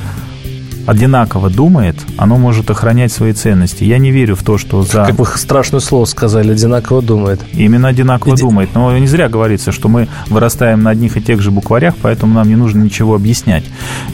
одинаково 0.86 1.50
думает, 1.50 1.96
оно 2.18 2.38
может 2.38 2.70
охранять 2.70 3.12
свои 3.12 3.34
ценности. 3.34 3.84
Я 3.84 3.98
не 3.98 4.12
верю 4.12 4.36
в 4.36 4.44
то, 4.44 4.58
что 4.58 4.84
за... 4.84 5.06
Как 5.06 5.16
вы 5.16 5.26
страшное 5.26 5.80
слово 5.80 6.06
сказали, 6.06 6.52
одинаково 6.52 7.02
думает. 7.02 7.42
Именно 7.54 7.90
одинаково 7.90 8.34
Иди... 8.34 8.42
думает. 8.42 8.70
Но 8.74 8.98
не 8.98 9.08
зря 9.08 9.30
говорится, 9.30 9.72
что 9.72 9.90
мы 9.90 10.08
вырастаем 10.28 10.84
на 10.84 10.90
одних 10.90 11.18
и 11.18 11.22
тех 11.22 11.42
же 11.42 11.52
букварях, 11.52 11.96
поэтому 12.02 12.34
нам 12.34 12.48
не 12.48 12.56
нужно 12.56 12.84
ничего 12.84 13.16
объяснять. 13.16 13.64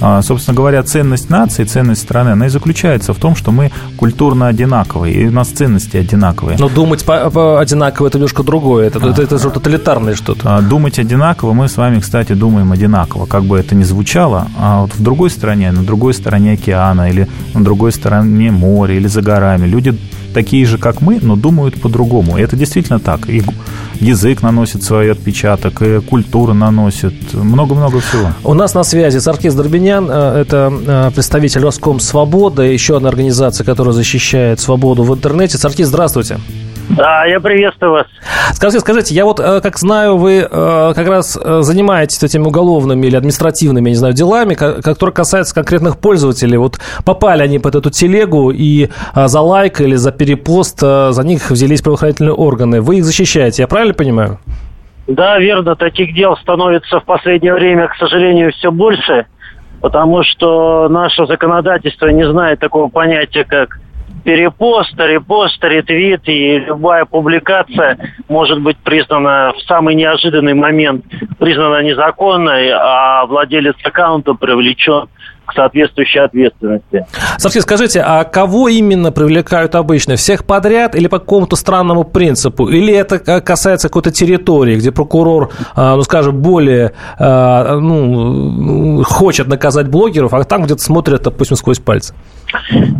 А, 0.02 0.22
собственно 0.22 0.56
говоря, 0.56 0.84
ценность 0.84 1.30
нации, 1.30 1.64
ценность 1.64 2.02
страны, 2.02 2.30
она 2.30 2.48
и 2.48 2.50
заключается 2.50 3.14
в 3.14 3.18
том, 3.18 3.36
что 3.36 3.52
мы 3.52 3.72
культурно 3.96 4.48
одинаковые, 4.48 5.16
и 5.16 5.28
у 5.28 5.32
нас 5.32 5.48
ценности 5.50 5.98
одинаковые. 5.98 6.58
Но 6.60 6.70
думать 6.70 7.06
по, 7.06 7.30
по 7.30 7.60
одинаково– 7.60 8.08
это 8.08 8.18
немножко 8.18 8.44
другое, 8.44 8.88
это, 8.88 9.00
а, 9.02 9.10
это, 9.10 9.22
это 9.22 9.38
же 9.38 9.50
тоталитарное 9.50 10.16
что-то. 10.16 10.58
А, 10.58 10.62
думать 10.62 11.00
одинаково, 11.00 11.54
мы 11.54 11.68
с 11.68 11.78
вами, 11.78 12.00
кстати, 12.00 12.34
думаем 12.34 12.72
одинаково, 12.72 13.26
как 13.26 13.44
бы 13.44 13.58
это 13.58 13.76
ни 13.76 13.84
звучало, 13.84 14.48
а 14.58 14.82
вот 14.82 14.94
в 14.94 15.02
другой 15.02 15.30
стране, 15.30 15.72
на 15.72 15.84
другой 15.84 16.14
стороне 16.14 16.57
океана 16.58 17.10
или 17.10 17.28
на 17.54 17.64
другой 17.64 17.92
стороне 17.92 18.52
моря 18.52 18.96
или 18.96 19.08
за 19.08 19.22
горами. 19.22 19.68
Люди 19.68 19.98
такие 20.34 20.66
же, 20.66 20.78
как 20.78 21.02
мы, 21.02 21.20
но 21.22 21.36
думают 21.36 21.82
по-другому. 21.82 22.38
И 22.38 22.42
это 22.42 22.56
действительно 22.56 23.00
так. 23.00 23.30
И 23.30 23.44
язык 24.00 24.44
наносит 24.44 24.84
свой 24.84 25.12
отпечаток, 25.12 25.82
и 25.82 26.00
культура 26.00 26.54
наносит, 26.54 27.34
много-много 27.34 28.00
всего. 28.00 28.28
У 28.44 28.54
нас 28.54 28.76
на 28.76 28.84
связи 28.84 29.20
Саркис 29.20 29.56
Дорбинян, 29.56 30.08
э, 30.10 30.42
это 30.42 30.72
э, 30.88 31.12
представитель 31.16 31.62
Роском 31.62 32.00
Свобода, 32.00 32.62
еще 32.62 32.98
одна 32.98 33.10
организация, 33.10 33.66
которая 33.66 33.94
защищает 33.94 34.60
свободу 34.60 35.04
в 35.04 35.14
интернете. 35.14 35.58
Саркис, 35.58 35.88
здравствуйте. 35.88 36.38
Да, 36.90 37.26
я 37.26 37.40
приветствую 37.40 37.92
вас. 37.92 38.08
Скажите, 38.54 38.80
скажите, 38.80 39.14
я 39.14 39.26
вот, 39.26 39.40
э, 39.40 39.60
как 39.62 39.78
знаю, 39.78 40.18
вы 40.18 40.40
э, 40.40 40.94
как 40.96 41.08
раз 41.08 41.38
э, 41.38 41.62
занимаетесь 41.62 42.24
этими 42.24 42.46
уголовными 42.46 43.08
или 43.08 43.16
административными, 43.16 43.90
я 43.90 43.92
не 43.92 43.98
знаю, 43.98 44.14
делами, 44.14 44.54
которые 44.54 45.14
касаются 45.14 45.54
конкретных 45.54 46.00
пользователей. 46.00 46.58
Вот 46.58 46.80
попали 47.06 47.44
они 47.44 47.60
под 47.60 47.76
эту 47.76 47.90
телегу 47.90 48.52
и 48.52 48.90
за 49.14 49.42
лайк 49.42 49.82
или 49.82 49.96
за 49.96 50.12
перепост 50.12 50.80
за 50.80 51.22
них 51.24 51.50
взялись 51.50 51.82
правоохранительные 51.82 52.34
органы. 52.34 52.82
Вы 52.82 52.98
их 52.98 53.06
защищаете, 53.06 53.64
я 53.64 53.68
правильно 53.68 53.94
понимаю? 53.94 54.40
Да, 55.08 55.40
верно. 55.40 55.76
Таких 55.76 56.14
дел 56.14 56.38
становится 56.38 57.00
в 57.00 57.06
последнее 57.06 57.54
время, 57.54 57.88
к 57.88 57.96
сожалению, 57.96 58.52
все 58.52 58.72
больше, 58.72 59.26
потому 59.82 60.24
что 60.24 60.88
наше 60.90 61.26
законодательство 61.26 62.08
не 62.08 62.30
знает 62.30 62.60
такого 62.60 62.90
понятия, 62.90 63.44
как 63.44 63.80
перепост, 64.28 64.94
репост, 64.98 65.64
ретвит 65.64 66.28
и 66.28 66.60
любая 66.60 67.06
публикация 67.06 67.98
может 68.28 68.62
быть 68.62 68.76
признана 68.80 69.54
в 69.56 69.62
самый 69.62 69.96
неожиданный 69.96 70.54
момент. 70.54 71.06
Признана 71.40 71.82
незаконной, 71.82 72.72
а 72.74 73.26
владелец 73.26 73.78
аккаунта 73.86 74.34
привлечен 74.34 75.08
к 75.48 75.54
соответствующей 75.54 76.20
ответственности. 76.20 77.06
Савки, 77.38 77.60
скажите, 77.60 78.02
а 78.02 78.24
кого 78.26 78.68
именно 78.68 79.12
привлекают 79.12 79.76
обычно? 79.76 80.16
Всех 80.16 80.46
подряд 80.46 80.96
или 80.96 81.08
по 81.08 81.20
какому-то 81.20 81.56
странному 81.56 82.04
принципу? 82.04 82.68
Или 82.68 82.94
это 82.94 83.42
касается 83.42 83.88
какой-то 83.88 84.12
территории, 84.12 84.76
где 84.76 84.92
прокурор, 84.92 85.52
а, 85.76 85.96
ну, 85.96 86.04
скажем, 86.04 86.42
более 86.42 86.92
а, 87.18 87.80
ну, 87.80 89.04
хочет 89.04 89.48
наказать 89.48 89.88
блогеров, 89.88 90.34
а 90.34 90.44
там 90.44 90.64
где-то 90.64 90.82
смотрят, 90.82 91.24
допустим, 91.24 91.56
сквозь 91.56 91.80
пальцы? 91.80 92.14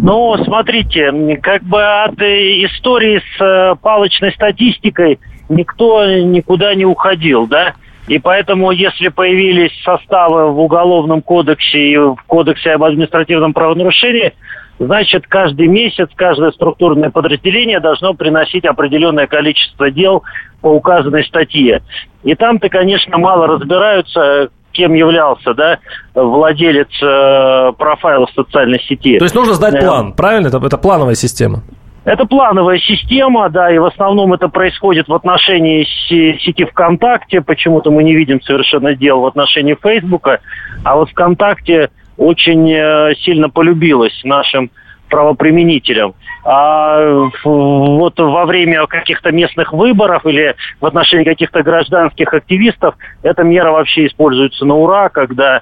Ну, 0.02 0.36
смотрите, 0.44 1.12
как 1.42 1.64
бы 1.64 1.82
от 1.82 2.20
истории 2.22 3.22
с 3.38 3.42
э, 3.42 3.76
палочной 3.82 4.32
статистикой 4.34 5.20
никто 5.50 6.06
никуда 6.06 6.76
не 6.76 6.86
уходил, 6.86 7.48
да? 7.48 7.74
И 8.08 8.20
поэтому, 8.20 8.72
если 8.72 9.10
появились 9.10 9.72
составы 9.84 10.52
в 10.52 10.60
Уголовном 10.60 11.22
кодексе 11.22 11.80
и 11.80 11.98
в 11.98 12.18
Кодексе 12.26 12.72
об 12.72 12.84
административном 12.84 13.54
правонарушении, 13.54 14.34
значит, 14.80 15.28
каждый 15.28 15.68
месяц 15.68 16.08
каждое 16.16 16.52
структурное 16.52 17.10
подразделение 17.10 17.82
должно 17.82 18.14
приносить 18.14 18.66
определенное 18.66 19.28
количество 19.28 19.92
дел 19.92 20.24
по 20.62 20.68
указанной 20.68 21.26
статье. 21.26 21.82
И 22.24 22.34
там-то, 22.36 22.70
конечно, 22.70 23.18
мало 23.18 23.48
разбираются, 23.48 24.50
кем 24.72 24.94
являлся, 24.94 25.54
да, 25.54 25.80
владелец 26.14 26.88
э, 27.02 27.74
профайла 27.78 28.28
в 28.28 28.32
социальной 28.32 28.80
сети. 28.84 29.18
То 29.18 29.26
есть 29.26 29.36
нужно 29.36 29.54
сдать 29.56 29.80
план, 29.82 30.14
правильно? 30.14 30.48
Это, 30.48 30.66
это 30.66 30.78
плановая 30.78 31.16
система. 31.16 31.64
Это 32.08 32.24
плановая 32.24 32.78
система, 32.78 33.50
да, 33.50 33.70
и 33.70 33.78
в 33.80 33.84
основном 33.84 34.32
это 34.32 34.48
происходит 34.48 35.10
в 35.10 35.14
отношении 35.14 35.84
сети 36.08 36.64
ВКонтакте. 36.64 37.42
Почему-то 37.42 37.92
мы 37.92 38.02
не 38.02 38.16
видим 38.16 38.42
совершенно 38.42 38.96
дел 38.96 39.20
в 39.20 39.26
отношении 39.26 39.76
Фейсбука. 39.76 40.40
А 40.86 40.96
вот 40.96 41.10
ВКонтакте 41.10 41.90
очень 42.16 42.72
э, 42.72 43.14
сильно 43.16 43.50
полюбилась 43.50 44.18
нашим 44.24 44.72
правоприменителям. 45.10 46.14
А 46.46 47.28
вот 47.44 48.18
во 48.18 48.46
время 48.46 48.88
каких-то 48.88 49.34
местных 49.34 49.74
выборов 49.74 50.26
или 50.26 50.56
в 50.80 50.86
отношении 50.86 51.26
каких-то 51.26 51.62
гражданских 51.62 52.34
активистов 52.34 52.96
эта 53.22 53.44
мера 53.44 53.72
вообще 53.72 54.08
используется 54.08 54.64
на 54.64 54.76
ура, 54.76 55.10
когда 55.10 55.62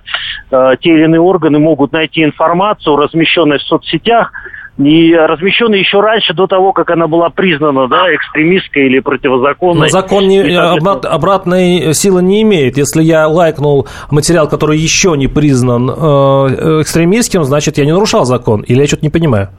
э, 0.52 0.76
те 0.80 0.92
или 0.92 1.06
иные 1.06 1.22
органы 1.22 1.58
могут 1.58 1.92
найти 1.92 2.24
информацию, 2.24 2.98
размещенную 2.98 3.58
в 3.58 3.64
соцсетях, 3.64 4.32
и 4.78 5.14
размещенная 5.16 5.80
еще 5.80 6.02
раньше, 6.02 6.34
до 6.34 6.48
того, 6.48 6.74
как 6.74 6.90
она 6.90 7.08
была 7.08 7.30
признана 7.30 7.88
да, 7.88 8.14
экстремистской 8.14 8.88
или 8.88 9.00
противозаконной. 9.00 9.84
Но 9.84 9.88
закон 9.88 10.28
не, 10.28 10.42
обрат, 10.54 11.06
обратной 11.06 11.94
силы 11.94 12.22
не 12.22 12.42
имеет. 12.42 12.78
Если 12.78 13.02
я 13.02 13.28
лайкнул 13.28 13.88
материал, 14.12 14.50
который 14.50 14.78
еще 14.78 15.16
не 15.16 15.28
признан 15.28 15.90
э, 15.90 16.82
экстремистским, 16.82 17.44
значит, 17.44 17.78
я 17.78 17.86
не 17.86 17.94
нарушал 17.94 18.26
закон. 18.26 18.62
Или 18.62 18.82
я 18.82 18.88
что-то 18.88 19.04
не 19.04 19.10
понимаю? 19.10 19.50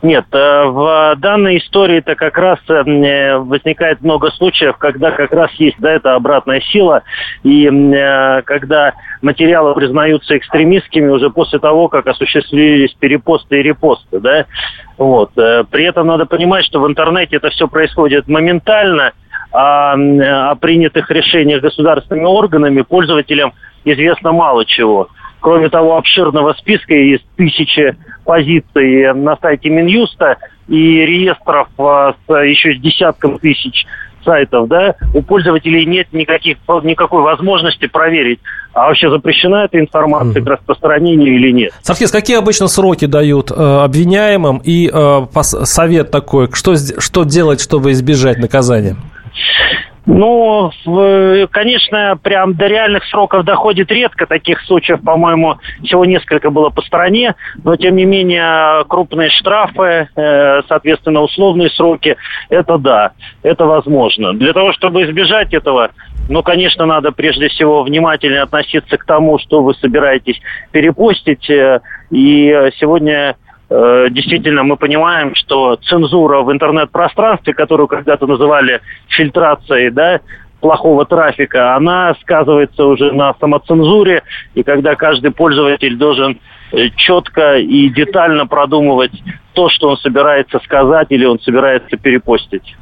Нет, 0.00 0.26
э, 0.30 0.64
в 0.64 1.16
данной 1.16 1.58
истории-то 1.58 2.14
как 2.14 2.38
раз 2.38 2.60
э, 2.68 3.36
возникает 3.38 4.00
много 4.00 4.30
случаев, 4.30 4.76
когда 4.76 5.10
как 5.10 5.32
раз 5.32 5.50
есть 5.54 5.76
да, 5.80 5.90
эта 5.90 6.14
обратная 6.14 6.60
сила, 6.60 7.02
и 7.42 7.66
э, 7.66 8.42
когда 8.42 8.92
материалы 9.22 9.74
признаются 9.74 10.36
экстремистскими 10.36 11.08
уже 11.08 11.30
после 11.30 11.58
того, 11.58 11.88
как 11.88 12.06
осуществились 12.06 12.94
перепосты 12.94 13.58
и 13.58 13.62
репосты. 13.62 14.20
Да? 14.20 14.46
Вот. 14.98 15.32
При 15.34 15.84
этом 15.84 16.06
надо 16.06 16.26
понимать, 16.26 16.64
что 16.64 16.80
в 16.80 16.88
интернете 16.88 17.36
это 17.36 17.50
все 17.50 17.66
происходит 17.66 18.28
моментально, 18.28 19.12
а 19.52 19.94
о 19.94 20.54
принятых 20.56 21.10
решениях 21.10 21.60
государственными 21.60 22.26
органами 22.26 22.82
пользователям 22.82 23.52
известно 23.84 24.32
мало 24.32 24.64
чего. 24.64 25.08
Кроме 25.40 25.68
того, 25.68 25.96
обширного 25.96 26.54
списка 26.54 26.94
из 26.94 27.20
тысячи 27.36 27.96
позиций 28.24 29.14
на 29.14 29.36
сайте 29.36 29.70
Минюста 29.70 30.36
и 30.68 31.06
реестров 31.06 31.68
а, 31.78 32.14
с 32.26 32.32
еще 32.42 32.74
с 32.74 32.80
десятком 32.80 33.38
тысяч 33.38 33.86
сайтов, 34.24 34.68
да, 34.68 34.96
у 35.14 35.22
пользователей 35.22 35.86
нет 35.86 36.08
никаких, 36.12 36.58
никакой 36.82 37.22
возможности 37.22 37.86
проверить, 37.86 38.40
а 38.74 38.88
вообще 38.88 39.10
запрещена 39.10 39.64
эта 39.64 39.80
информация 39.80 40.42
mm-hmm. 40.42 40.44
к 40.44 40.48
распространению 40.48 41.34
или 41.34 41.50
нет. 41.52 41.72
Саркис, 41.82 42.10
какие 42.10 42.36
обычно 42.36 42.68
сроки 42.68 43.06
дают 43.06 43.50
э, 43.50 43.54
обвиняемым 43.54 44.60
и 44.62 44.90
э, 44.92 45.26
совет 45.42 46.10
такой, 46.10 46.48
что, 46.52 46.74
что 46.76 47.24
делать, 47.24 47.60
чтобы 47.60 47.92
избежать 47.92 48.38
наказания? 48.38 48.96
Ну, 50.10 50.70
конечно, 51.50 52.18
прям 52.22 52.54
до 52.54 52.66
реальных 52.66 53.04
сроков 53.04 53.44
доходит 53.44 53.92
редко. 53.92 54.24
Таких 54.24 54.62
случаев, 54.62 55.02
по-моему, 55.02 55.56
всего 55.84 56.06
несколько 56.06 56.48
было 56.48 56.70
по 56.70 56.80
стране. 56.80 57.34
Но, 57.62 57.76
тем 57.76 57.94
не 57.94 58.06
менее, 58.06 58.86
крупные 58.88 59.28
штрафы, 59.28 60.08
э, 60.16 60.62
соответственно, 60.66 61.20
условные 61.20 61.68
сроки, 61.68 62.16
это 62.48 62.78
да, 62.78 63.12
это 63.42 63.66
возможно. 63.66 64.32
Для 64.32 64.54
того, 64.54 64.72
чтобы 64.72 65.02
избежать 65.02 65.52
этого, 65.52 65.90
ну, 66.30 66.42
конечно, 66.42 66.86
надо 66.86 67.12
прежде 67.12 67.48
всего 67.48 67.82
внимательно 67.82 68.44
относиться 68.44 68.96
к 68.96 69.04
тому, 69.04 69.38
что 69.38 69.62
вы 69.62 69.74
собираетесь 69.74 70.40
перепостить. 70.72 71.50
Э, 71.50 71.80
и 72.10 72.48
сегодня 72.78 73.36
действительно 73.70 74.62
мы 74.62 74.76
понимаем, 74.76 75.34
что 75.34 75.76
цензура 75.76 76.42
в 76.42 76.50
интернет-пространстве, 76.50 77.52
которую 77.52 77.86
когда-то 77.86 78.26
называли 78.26 78.80
фильтрацией, 79.08 79.90
да, 79.90 80.20
плохого 80.60 81.04
трафика, 81.06 81.76
она 81.76 82.14
сказывается 82.22 82.84
уже 82.84 83.12
на 83.12 83.34
самоцензуре, 83.40 84.22
и 84.54 84.62
когда 84.62 84.94
каждый 84.94 85.30
пользователь 85.30 85.96
должен 85.96 86.40
э, 86.72 86.88
четко 86.96 87.58
и 87.58 87.88
детально 87.90 88.46
продумывать 88.46 89.12
то, 89.54 89.68
что 89.68 89.90
он 89.90 89.96
собирается 89.98 90.58
сказать 90.64 91.08
или 91.10 91.24
он 91.24 91.40
собирается 91.40 91.96
перепостить. 91.96 92.76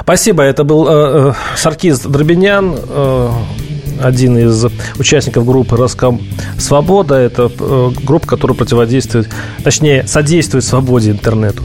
Спасибо. 0.00 0.42
Это 0.42 0.64
был 0.64 0.88
э, 0.88 1.30
э 1.30 1.32
Саркиз 1.54 2.04
Дробинян, 2.06 2.74
э, 2.74 3.28
один 4.02 4.38
из 4.38 4.66
участников 4.98 5.44
группы 5.44 5.76
«Роском 5.76 6.20
Свобода». 6.58 7.14
Это 7.14 7.50
э, 7.58 7.90
группа, 8.02 8.26
которая 8.26 8.56
противодействует, 8.56 9.28
точнее, 9.62 10.06
содействует 10.06 10.64
свободе 10.64 11.10
интернету, 11.10 11.62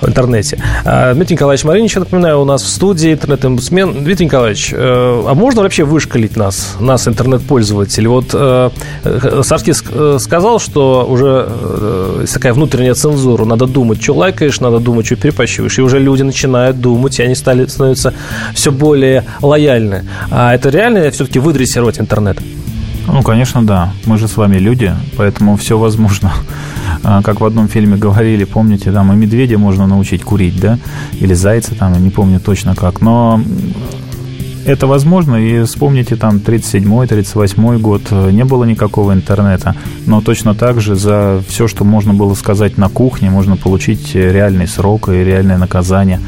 в 0.00 0.08
интернете. 0.08 0.62
А, 0.84 1.14
Дмитрий 1.14 1.36
Николаевич 1.36 1.64
Маринич, 1.64 1.94
я 1.94 2.00
напоминаю, 2.00 2.40
у 2.40 2.44
нас 2.44 2.62
в 2.62 2.68
студии 2.68 3.12
интернет-омбудсмен. 3.12 4.04
Дмитрий 4.04 4.26
Николаевич, 4.26 4.70
э, 4.72 4.76
а 4.78 5.34
можно 5.34 5.62
вообще 5.62 5.84
вышкалить 5.84 6.36
нас, 6.36 6.76
нас, 6.80 7.06
интернет-пользователей? 7.06 8.08
Вот 8.08 8.30
э, 8.32 8.70
Саркис 9.42 9.84
сказал, 10.18 10.58
что 10.58 11.06
уже 11.08 12.26
такая 12.32 12.54
внутренняя 12.54 12.94
цензура. 12.94 13.44
Надо 13.44 13.66
думать, 13.66 14.02
что 14.02 14.14
лайкаешь, 14.14 14.60
надо 14.60 14.78
думать, 14.78 15.06
что 15.06 15.16
перепащиваешь. 15.16 15.78
И 15.78 15.82
уже 15.82 15.98
люди 15.98 16.22
начинают 16.22 16.80
думать, 16.80 17.18
и 17.20 17.22
они 17.22 17.34
стали 17.34 17.66
становятся 17.66 18.14
все 18.54 18.72
более 18.72 19.24
лояльны. 19.42 20.04
А 20.30 20.54
это 20.54 20.70
реально 20.70 21.10
все-таки 21.10 21.38
выдрессировать 21.38 21.59
дрессировать 21.60 22.00
интернет? 22.00 22.38
Ну, 23.06 23.22
конечно, 23.22 23.62
да. 23.62 23.92
Мы 24.06 24.16
же 24.16 24.28
с 24.28 24.36
вами 24.38 24.56
люди, 24.56 24.94
поэтому 25.18 25.56
все 25.56 25.76
возможно. 25.78 26.32
А, 27.02 27.22
как 27.22 27.40
в 27.40 27.44
одном 27.44 27.68
фильме 27.68 27.96
говорили, 27.96 28.44
помните, 28.44 28.92
там 28.92 29.10
и 29.12 29.16
медведя 29.16 29.56
можно 29.58 29.86
научить 29.86 30.22
курить, 30.22 30.60
да? 30.60 30.78
Или 31.22 31.34
зайца 31.34 31.74
там, 31.74 31.94
я 31.94 31.98
не 31.98 32.10
помню 32.10 32.40
точно 32.40 32.74
как. 32.74 33.00
Но 33.00 33.40
это 34.66 34.86
возможно, 34.86 35.36
и 35.36 35.64
вспомните 35.64 36.16
там 36.16 36.36
37-й, 36.36 37.06
38-й 37.06 37.78
год, 37.78 38.02
э, 38.10 38.30
не 38.30 38.44
было 38.44 38.64
никакого 38.64 39.12
интернета, 39.12 39.74
но 40.06 40.20
точно 40.20 40.54
так 40.54 40.80
же 40.80 40.94
за 40.94 41.42
все, 41.48 41.66
что 41.68 41.84
можно 41.84 42.14
было 42.14 42.34
сказать 42.34 42.78
на 42.78 42.88
кухне, 42.88 43.30
можно 43.30 43.56
получить 43.56 44.14
реальный 44.14 44.66
срок 44.66 45.08
и 45.08 45.24
реальное 45.24 45.58
наказание. 45.58 46.20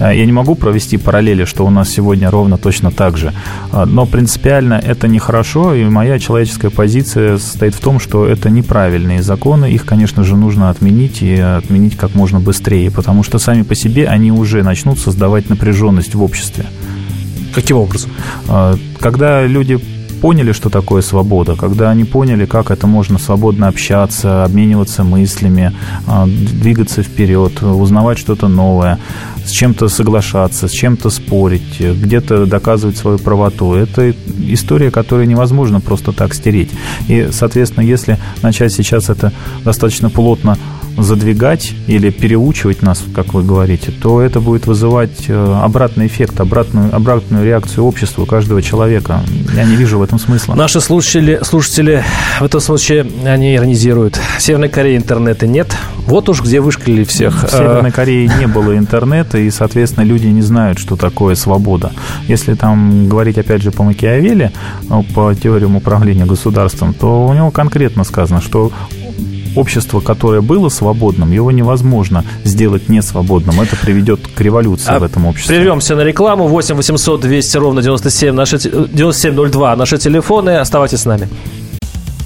Э, 0.00 0.12
я 0.16 0.26
не 0.26 0.32
могу 0.32 0.54
провести 0.54 0.96
параллели, 0.96 1.44
что 1.44 1.66
у 1.66 1.70
нас 1.70 1.90
сегодня 1.90 2.30
ровно 2.30 2.58
точно 2.58 2.90
так 2.90 3.16
же, 3.16 3.32
э, 3.72 3.84
но 3.84 4.06
принципиально 4.06 4.74
это 4.74 5.08
нехорошо, 5.08 5.74
и 5.74 5.84
моя 5.84 6.18
человеческая 6.18 6.70
позиция 6.70 7.38
состоит 7.38 7.74
в 7.74 7.80
том, 7.80 8.00
что 8.00 8.26
это 8.26 8.50
неправильные 8.50 9.22
законы, 9.22 9.70
их, 9.70 9.84
конечно 9.84 10.24
же, 10.24 10.36
нужно 10.36 10.70
отменить 10.70 11.22
и 11.22 11.34
отменить 11.34 11.96
как 11.96 12.14
можно 12.14 12.40
быстрее, 12.40 12.90
потому 12.90 13.22
что 13.22 13.38
сами 13.38 13.62
по 13.62 13.74
себе 13.74 14.06
они 14.06 14.32
уже 14.32 14.62
начнут 14.62 14.98
создавать 14.98 15.50
напряженность 15.50 16.14
в 16.14 16.22
обществе. 16.22 16.66
Каким 17.54 17.76
образом? 17.76 18.10
А, 18.48 18.76
когда 19.00 19.46
люди 19.46 19.78
поняли, 20.20 20.52
что 20.52 20.70
такое 20.70 21.02
свобода, 21.02 21.54
когда 21.54 21.90
они 21.90 22.04
поняли, 22.04 22.46
как 22.46 22.70
это 22.70 22.86
можно 22.86 23.18
свободно 23.18 23.68
общаться, 23.68 24.44
обмениваться 24.44 25.04
мыслями, 25.04 25.72
а, 26.06 26.26
двигаться 26.26 27.02
вперед, 27.02 27.62
узнавать 27.62 28.18
что-то 28.18 28.48
новое, 28.48 28.98
с 29.44 29.50
чем-то 29.50 29.88
соглашаться, 29.88 30.66
с 30.66 30.70
чем-то 30.70 31.10
спорить, 31.10 31.78
где-то 31.78 32.46
доказывать 32.46 32.96
свою 32.96 33.18
правоту. 33.18 33.74
Это 33.74 34.14
история, 34.38 34.90
которую 34.90 35.28
невозможно 35.28 35.80
просто 35.80 36.12
так 36.12 36.32
стереть. 36.34 36.70
И, 37.06 37.28
соответственно, 37.30 37.84
если 37.84 38.18
начать 38.42 38.72
сейчас 38.72 39.10
это 39.10 39.30
достаточно 39.62 40.08
плотно 40.08 40.56
задвигать 40.96 41.72
или 41.86 42.10
переучивать 42.10 42.82
нас, 42.82 43.02
как 43.14 43.34
вы 43.34 43.42
говорите, 43.42 43.90
то 43.90 44.20
это 44.20 44.40
будет 44.40 44.66
вызывать 44.66 45.24
э, 45.28 45.60
обратный 45.62 46.06
эффект, 46.06 46.40
обратную, 46.40 46.94
обратную 46.94 47.44
реакцию 47.44 47.84
общества 47.84 48.24
каждого 48.24 48.62
человека. 48.62 49.20
Я 49.54 49.64
не 49.64 49.76
вижу 49.76 49.98
в 49.98 50.02
этом 50.02 50.18
смысла. 50.18 50.54
Наши 50.54 50.80
слушатели, 50.80 51.40
слушатели 51.42 52.04
в 52.40 52.44
этом 52.44 52.60
случае, 52.60 53.06
они 53.24 53.54
иронизируют. 53.54 54.20
В 54.38 54.42
Северной 54.42 54.68
Корее 54.68 54.96
интернета 54.96 55.46
нет. 55.46 55.76
Вот 56.06 56.28
уж 56.28 56.42
где 56.42 56.60
вышкалили 56.60 57.04
всех. 57.04 57.44
В 57.44 57.50
Северной 57.50 57.90
Корее 57.90 58.30
не 58.38 58.46
было 58.46 58.76
интернета, 58.76 59.38
и, 59.38 59.50
соответственно, 59.50 60.04
люди 60.04 60.26
не 60.26 60.42
знают, 60.42 60.78
что 60.78 60.96
такое 60.96 61.34
свобода. 61.34 61.92
Если 62.28 62.54
там 62.54 63.08
говорить, 63.08 63.38
опять 63.38 63.62
же, 63.62 63.70
по 63.70 63.82
Макиавелли, 63.82 64.52
э, 64.88 65.02
по 65.14 65.34
теориям 65.34 65.76
управления 65.76 66.26
государством, 66.26 66.94
то 66.94 67.26
у 67.26 67.34
него 67.34 67.50
конкретно 67.50 68.04
сказано, 68.04 68.40
что 68.40 68.70
общество, 69.56 70.00
которое 70.00 70.40
было 70.40 70.68
свободным, 70.68 71.30
его 71.32 71.50
невозможно 71.50 72.24
сделать 72.44 72.88
несвободным. 72.88 73.60
Это 73.60 73.76
приведет 73.76 74.20
к 74.26 74.40
революции 74.40 74.90
а 74.90 74.98
в 74.98 75.02
этом 75.02 75.26
обществе. 75.26 75.56
Прервемся 75.56 75.96
на 75.96 76.02
рекламу. 76.02 76.48
8 76.48 76.74
800 76.74 77.20
200 77.20 77.56
ровно 77.56 77.82
97, 77.82 78.34
наши, 78.34 78.58
9702. 78.58 79.76
Наши 79.76 79.98
телефоны. 79.98 80.56
Оставайтесь 80.56 81.00
с 81.00 81.04
нами. 81.06 81.28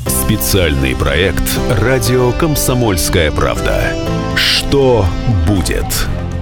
Специальный 0.06 0.94
проект 0.94 1.44
«Радио 1.80 2.32
Комсомольская 2.32 3.30
правда». 3.30 3.94
Что 4.36 5.06
будет? 5.46 5.86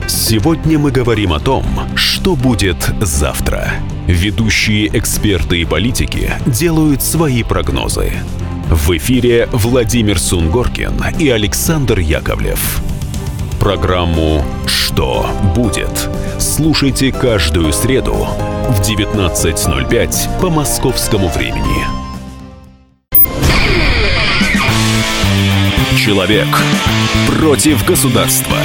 Сегодня 0.09 0.79
мы 0.79 0.91
говорим 0.91 1.33
о 1.33 1.41
том, 1.41 1.65
что 1.95 2.37
будет 2.37 2.77
завтра. 3.01 3.71
Ведущие 4.07 4.87
эксперты 4.97 5.61
и 5.61 5.65
политики 5.65 6.33
делают 6.47 7.03
свои 7.03 7.43
прогнозы. 7.43 8.13
В 8.71 8.97
эфире 8.97 9.49
Владимир 9.53 10.19
Сунгоркин 10.19 11.01
и 11.21 11.29
Александр 11.29 12.01
Яковлев. 12.01 12.81
Программу 13.61 14.45
«Что 14.67 15.31
будет?» 15.55 16.09
слушайте 16.41 17.13
каждую 17.13 17.73
среду 17.73 18.27
в 18.69 18.81
19.05 18.81 20.41
по 20.41 20.51
московскому 20.51 21.29
времени. 21.29 21.87
Человек 25.97 26.49
против 27.39 27.85
государства. 27.87 28.57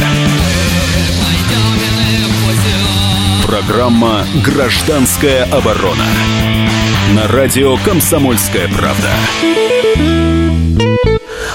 Программа 3.46 4.26
«Гражданская 4.44 5.44
оборона» 5.44 6.08
на 7.14 7.28
радио 7.28 7.78
«Комсомольская 7.78 8.68
правда». 8.68 9.81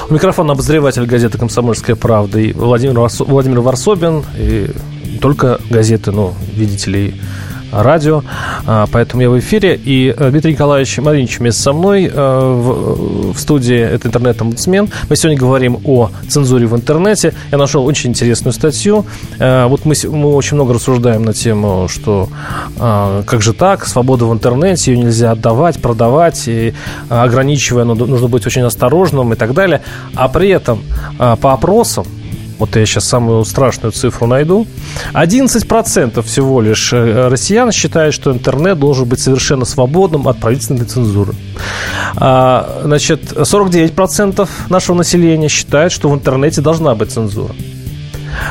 У 0.09 0.15
микрофона 0.15 0.53
обозреватель 0.53 1.05
газеты 1.05 1.37
«Комсомольская 1.37 1.97
правда» 1.97 2.39
и 2.39 2.53
Владимир, 2.53 3.09
Владимир 3.27 3.61
Варсобин. 3.61 4.23
И 4.39 4.71
только 5.21 5.59
газеты, 5.69 6.13
ну, 6.13 6.33
видите 6.55 6.91
ли, 6.91 7.21
радио, 7.73 8.23
а, 8.67 8.87
поэтому 8.91 9.23
я 9.23 9.31
в 9.31 9.39
эфире. 9.39 9.79
И 9.83 10.15
э, 10.17 10.31
Дмитрий 10.31 10.53
Николаевич 10.53 10.99
Маринич 10.99 11.39
вместе 11.39 11.63
со 11.63 11.73
мной 11.73 12.11
э, 12.13 12.13
в, 12.13 13.33
в 13.33 13.39
студии 13.39 13.79
«Это 13.79 14.09
интернет-омбудсмен». 14.09 14.89
Мы 15.09 15.17
сегодня 15.17 15.39
говорим 15.39 15.79
о 15.85 16.11
цензуре 16.29 16.67
в 16.67 16.75
интернете. 16.75 17.35
Я 17.51 17.59
нашел 17.59 17.85
очень 17.85 18.11
интересную 18.11 18.53
статью. 18.53 19.07
Э, 19.39 19.67
вот 19.67 19.85
мы, 19.85 19.95
мы 20.11 20.35
очень 20.35 20.57
много 20.57 20.75
рассуждаем 20.75 21.23
на 21.25 21.33
тему, 21.33 21.89
что 21.89 22.29
как 22.79 23.43
же 23.43 23.53
так, 23.53 23.87
свобода 23.87 24.27
в 24.27 24.33
интернете, 24.33 24.93
ее 24.93 24.99
нельзя 24.99 25.33
отдавать, 25.33 25.81
продавать, 25.81 26.45
и 26.47 26.75
ограничивая, 27.09 27.85
нужно 27.85 28.29
быть 28.29 28.47
очень 28.47 28.63
осторожным 28.63 29.33
и 29.33 29.37
так 29.37 29.55
далее. 29.55 29.83
А 30.15 30.29
при 30.29 30.51
этом 30.51 30.83
по 31.19 31.53
опросам 31.53 32.07
вот 32.59 32.77
я 32.77 32.87
сейчас 32.87 33.05
самую 33.05 33.45
страшную 33.45 33.93
цифру 33.93 34.27
найду, 34.27 34.67
11% 35.13 36.23
всего 36.23 36.61
лишь 36.61 36.93
э, 36.93 37.29
россиян 37.29 37.71
считают, 37.73 38.15
что 38.15 38.33
интернет 38.33 38.79
должен 38.79 39.07
быть 39.09 39.21
совершенно 39.21 39.65
свободным 39.65 40.29
от 40.29 40.39
правительственной 40.39 40.85
цензуры. 40.85 41.35
А, 42.17 42.83
значит, 42.85 43.33
49% 43.33 44.49
нашего 44.69 44.97
населения 44.97 45.49
считают, 45.49 45.93
что 45.93 46.09
в 46.09 46.15
интернете 46.15 46.61
должна 46.61 46.95
быть 46.95 47.11
цензура. 47.13 47.55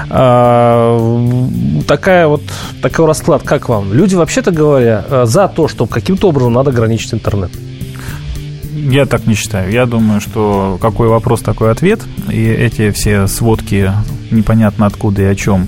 А, 0.09 1.83
такая 1.87 2.27
вот, 2.27 2.41
такой 2.81 3.05
расклад, 3.05 3.43
как 3.43 3.69
вам? 3.69 3.93
Люди, 3.93 4.15
вообще-то 4.15 4.51
говоря, 4.51 5.03
э, 5.09 5.25
за 5.25 5.47
то, 5.47 5.67
что 5.67 5.87
каким-то 5.87 6.29
образом 6.29 6.53
надо 6.53 6.71
ограничить 6.71 7.13
интернет. 7.13 7.51
Я 8.75 9.05
так 9.05 9.25
не 9.25 9.35
считаю. 9.35 9.71
Я 9.71 9.85
думаю, 9.85 10.19
что 10.19 10.77
какой 10.81 11.07
вопрос, 11.07 11.41
такой 11.41 11.71
ответ. 11.71 12.01
И 12.29 12.43
эти 12.43 12.91
все 12.91 13.27
сводки 13.27 13.91
непонятно 14.31 14.85
откуда 14.85 15.21
и 15.21 15.25
о 15.25 15.35
чем. 15.35 15.67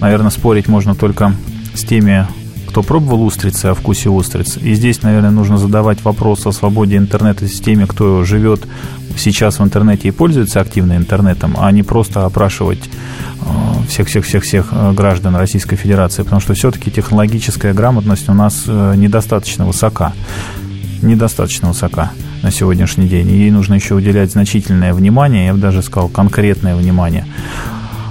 Наверное, 0.00 0.30
спорить 0.30 0.66
можно 0.66 0.94
только 0.94 1.34
с 1.74 1.84
теми, 1.84 2.26
кто 2.68 2.82
пробовал 2.82 3.24
устрицы, 3.24 3.66
о 3.66 3.74
вкусе 3.74 4.08
устриц. 4.08 4.56
И 4.56 4.74
здесь, 4.74 5.02
наверное, 5.02 5.30
нужно 5.30 5.58
задавать 5.58 6.02
вопрос 6.04 6.46
о 6.46 6.52
свободе 6.52 6.96
интернета 6.96 7.46
с 7.46 7.60
теми, 7.60 7.84
кто 7.84 8.24
живет 8.24 8.66
сейчас 9.16 9.58
в 9.58 9.62
интернете 9.62 10.08
и 10.08 10.10
пользуется 10.10 10.60
активно 10.60 10.96
интернетом, 10.96 11.54
а 11.58 11.70
не 11.70 11.82
просто 11.82 12.24
опрашивать 12.24 12.88
всех-всех-всех-всех 13.88 14.68
э, 14.70 14.92
граждан 14.92 15.36
Российской 15.36 15.76
Федерации, 15.76 16.22
потому 16.22 16.40
что 16.40 16.54
все-таки 16.54 16.90
технологическая 16.90 17.74
грамотность 17.74 18.28
у 18.28 18.34
нас 18.34 18.64
э, 18.66 18.94
недостаточно 18.96 19.66
высока. 19.66 20.12
Недостаточно 21.02 21.68
высока 21.68 22.12
на 22.42 22.52
сегодняшний 22.52 23.08
день. 23.08 23.28
ей 23.28 23.50
нужно 23.50 23.74
еще 23.74 23.94
уделять 23.94 24.30
значительное 24.30 24.94
внимание, 24.94 25.46
я 25.46 25.52
бы 25.52 25.58
даже 25.58 25.82
сказал, 25.82 26.08
конкретное 26.08 26.76
внимание. 26.76 27.26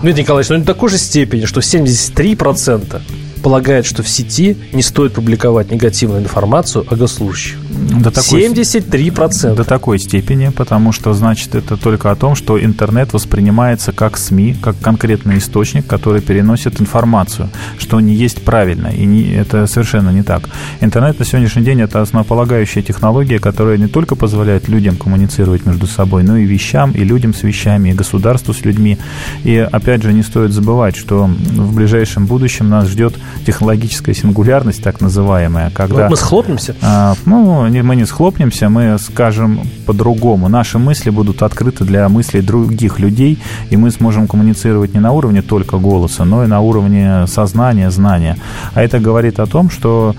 Дмитрий 0.02 0.24
Николаевич, 0.24 0.50
ну 0.50 0.58
не 0.58 0.66
такой 0.66 0.90
же 0.90 0.98
степени, 0.98 1.46
что 1.46 1.62
73% 1.62 3.02
полагает, 3.42 3.86
что 3.86 4.04
в 4.04 4.10
сети 4.10 4.58
не 4.74 4.82
стоит 4.82 5.14
публиковать 5.14 5.72
негативную 5.72 6.22
информацию 6.22 6.86
о 6.90 6.96
госслужащих. 6.96 7.61
До 7.72 8.12
такой, 8.12 8.42
73%. 8.42 9.56
До 9.56 9.64
такой 9.64 10.00
степени, 10.00 10.50
потому 10.50 10.92
что, 10.92 11.14
значит, 11.14 11.56
это 11.56 11.78
только 11.78 12.12
о 12.12 12.16
том, 12.16 12.36
что 12.36 12.64
интернет 12.64 13.14
воспринимается 13.14 13.92
как 13.92 14.18
СМИ, 14.18 14.56
как 14.62 14.80
конкретный 14.80 15.38
источник, 15.38 15.88
который 15.88 16.22
переносит 16.22 16.82
информацию, 16.82 17.50
что 17.78 18.00
не 18.00 18.14
есть 18.14 18.44
правильно, 18.44 18.88
и 18.88 19.06
не, 19.06 19.32
это 19.34 19.68
совершенно 19.68 20.10
не 20.10 20.24
так. 20.24 20.50
Интернет 20.82 21.20
на 21.20 21.26
сегодняшний 21.26 21.64
день 21.64 21.82
это 21.82 22.02
основополагающая 22.02 22.82
технология, 22.82 23.40
которая 23.40 23.78
не 23.78 23.88
только 23.88 24.16
позволяет 24.16 24.68
людям 24.68 24.96
коммуницировать 24.96 25.66
между 25.66 25.88
собой, 25.88 26.24
но 26.24 26.38
и 26.38 26.46
вещам, 26.46 26.92
и 26.92 27.04
людям 27.04 27.34
с 27.34 27.44
вещами, 27.44 27.90
и 27.90 27.94
государству 27.94 28.54
с 28.54 28.66
людьми. 28.66 28.98
И 29.44 29.58
опять 29.58 30.04
же, 30.04 30.14
не 30.14 30.24
стоит 30.24 30.52
забывать, 30.52 30.96
что 30.96 31.26
в 31.26 31.76
ближайшем 31.76 32.26
будущем 32.26 32.70
нас 32.70 32.88
ждет 32.88 33.14
технологическая 33.46 34.14
сингулярность, 34.14 34.84
так 34.84 35.02
называемая, 35.02 35.72
когда... 35.72 36.10
Мы 36.10 36.16
схлопнемся? 36.16 36.76
А, 36.82 37.16
ну, 37.26 37.61
мы 37.70 37.96
не 37.96 38.06
схлопнемся, 38.06 38.70
мы 38.70 38.98
скажем 39.00 39.62
по-другому. 39.86 40.50
Наши 40.50 40.80
мысли 40.80 41.10
будут 41.10 41.42
открыты 41.44 41.84
для 41.84 42.10
мыслей 42.10 42.42
других 42.42 43.00
людей, 43.00 43.38
и 43.70 43.78
мы 43.78 43.92
сможем 43.92 44.28
коммуницировать 44.28 44.94
не 44.94 45.00
на 45.00 45.12
уровне 45.12 45.42
только 45.42 45.78
голоса, 45.78 46.26
но 46.26 46.44
и 46.44 46.48
на 46.48 46.62
уровне 46.62 47.28
сознания, 47.28 47.92
знания. 47.92 48.38
А 48.74 48.82
это 48.82 49.00
говорит 49.00 49.40
о 49.40 49.46
том, 49.46 49.70
что 49.70 50.16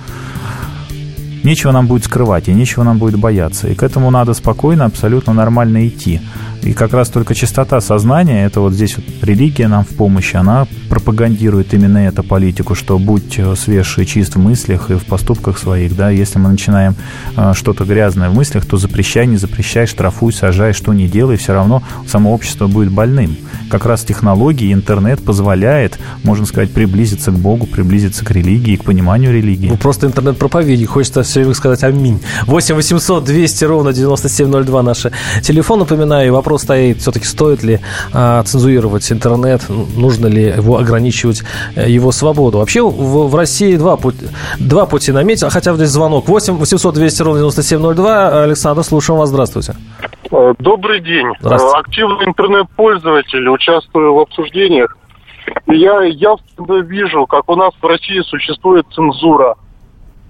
нечего 1.44 1.72
нам 1.72 1.86
будет 1.86 2.04
скрывать 2.04 2.48
и 2.48 2.54
нечего 2.54 2.84
нам 2.84 2.98
будет 2.98 3.18
бояться. 3.18 3.68
И 3.68 3.74
к 3.74 3.82
этому 3.82 4.10
надо 4.10 4.34
спокойно, 4.34 4.84
абсолютно 4.84 5.32
нормально 5.32 5.86
идти. 5.86 6.20
И 6.62 6.74
как 6.74 6.92
раз 6.92 7.08
только 7.08 7.34
чистота 7.34 7.80
сознания, 7.80 8.44
это 8.44 8.60
вот 8.60 8.72
здесь 8.72 8.96
вот 8.96 9.04
религия 9.22 9.66
нам 9.66 9.84
в 9.84 9.88
помощь, 9.88 10.34
она 10.34 10.68
пропагандирует 10.88 11.74
именно 11.74 11.98
эту 11.98 12.22
политику, 12.22 12.76
что 12.76 12.98
будь 13.00 13.36
э, 13.38 13.56
свеж 13.56 13.98
и 13.98 14.06
чист 14.06 14.36
в 14.36 14.38
мыслях 14.38 14.90
и 14.90 14.94
в 14.94 15.04
поступках 15.04 15.58
своих, 15.58 15.96
да, 15.96 16.10
если 16.10 16.38
мы 16.38 16.50
начинаем 16.50 16.94
э, 17.36 17.52
что-то 17.54 17.84
грязное 17.84 18.30
в 18.30 18.34
мыслях, 18.34 18.64
то 18.64 18.76
запрещай, 18.76 19.26
не 19.26 19.38
запрещай, 19.38 19.86
штрафуй, 19.86 20.32
сажай, 20.32 20.72
что 20.72 20.92
не 20.92 21.08
делай, 21.08 21.36
все 21.36 21.52
равно 21.52 21.82
само 22.06 22.32
общество 22.32 22.68
будет 22.68 22.92
больным. 22.92 23.36
Как 23.68 23.84
раз 23.84 24.04
технологии, 24.04 24.72
интернет 24.72 25.20
позволяет, 25.24 25.98
можно 26.22 26.46
сказать, 26.46 26.70
приблизиться 26.70 27.32
к 27.32 27.38
Богу, 27.38 27.66
приблизиться 27.66 28.24
к 28.24 28.30
религии, 28.30 28.76
к 28.76 28.84
пониманию 28.84 29.32
религии. 29.32 29.68
Ну, 29.68 29.76
просто 29.76 30.06
интернет-проповедник, 30.06 30.90
хочется 30.90 31.24
все 31.24 31.40
время 31.40 31.54
сказать 31.54 31.82
аминь. 31.82 32.20
8 32.46 32.76
800 32.76 33.24
200 33.24 33.64
ровно 33.64 33.92
9702 33.92 34.82
наши 34.82 35.12
телефон, 35.42 35.80
напоминаю, 35.80 36.32
вопрос 36.32 36.51
вопрос 36.52 36.62
стоит, 36.62 36.98
все-таки 36.98 37.24
стоит 37.24 37.62
ли 37.62 37.80
а, 38.12 38.42
цензурировать 38.42 39.10
интернет, 39.10 39.62
нужно 39.68 40.26
ли 40.26 40.44
его 40.44 40.78
ограничивать, 40.78 41.42
э, 41.76 41.88
его 41.88 42.12
свободу. 42.12 42.58
Вообще 42.58 42.82
в, 42.82 43.28
в 43.28 43.34
России 43.34 43.76
два 43.76 43.96
пути, 43.96 44.26
два 44.58 44.86
пути 44.86 45.12
наметил, 45.12 45.48
хотя 45.50 45.74
здесь 45.74 45.88
звонок 45.88 46.28
8 46.28 46.54
800 46.54 46.94
200 46.94 47.22
ровно 47.22 47.40
9702. 47.40 48.42
Александр, 48.44 48.82
слушаем 48.82 49.18
вас, 49.18 49.30
здравствуйте. 49.30 49.74
Э, 50.30 50.54
добрый 50.58 51.00
день. 51.00 51.26
Здравствуйте. 51.40 51.78
Активный 51.78 52.26
интернет-пользователь, 52.26 53.48
участвую 53.48 54.14
в 54.14 54.18
обсуждениях. 54.18 54.96
Я 55.66 56.02
явственно 56.02 56.82
вижу, 56.82 57.26
как 57.26 57.48
у 57.48 57.56
нас 57.56 57.72
в 57.80 57.86
России 57.86 58.20
существует 58.20 58.86
цензура. 58.94 59.56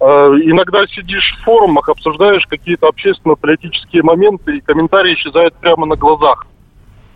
Э, 0.04 0.34
иногда 0.42 0.84
сидишь 0.88 1.36
в 1.38 1.44
форумах, 1.44 1.88
обсуждаешь 1.88 2.44
какие-то 2.48 2.88
общественно-политические 2.88 4.02
моменты, 4.02 4.56
и 4.56 4.60
комментарии 4.60 5.14
исчезают 5.14 5.54
прямо 5.54 5.86
на 5.86 5.94
глазах. 5.94 6.44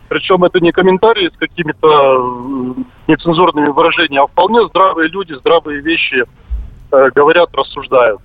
Причем 0.09 0.45
это 0.45 0.61
не 0.61 0.71
комментарии 0.71 1.29
с 1.35 1.37
какими-то 1.37 1.89
э, 1.89 2.75
нецензурными 3.09 3.71
выражениями, 3.71 4.23
а 4.23 4.29
вполне 4.29 4.65
здравые 4.69 5.09
люди, 5.09 5.33
здравые 5.33 5.81
вещи 5.81 6.25
э, 6.93 7.11
говорят, 7.13 7.49
рассуждают. 7.55 8.21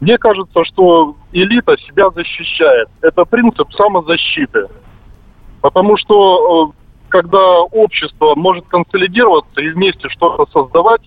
Мне 0.00 0.16
кажется, 0.16 0.64
что 0.64 1.14
элита 1.32 1.76
себя 1.76 2.08
защищает. 2.08 2.88
Это 3.02 3.26
принцип 3.26 3.70
самозащиты. 3.74 4.66
Потому 5.60 5.98
что 5.98 6.72
когда 7.10 7.60
общество 7.60 8.34
может 8.34 8.66
консолидироваться 8.66 9.60
и 9.60 9.68
вместе 9.68 10.08
что-то 10.08 10.50
создавать, 10.50 11.02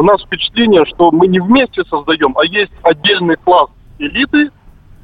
у 0.00 0.02
нас 0.02 0.22
впечатление, 0.22 0.86
что 0.86 1.10
мы 1.10 1.26
не 1.26 1.40
вместе 1.40 1.84
создаем, 1.84 2.34
а 2.38 2.44
есть 2.46 2.72
отдельный 2.82 3.36
класс 3.36 3.68
элиты 3.98 4.50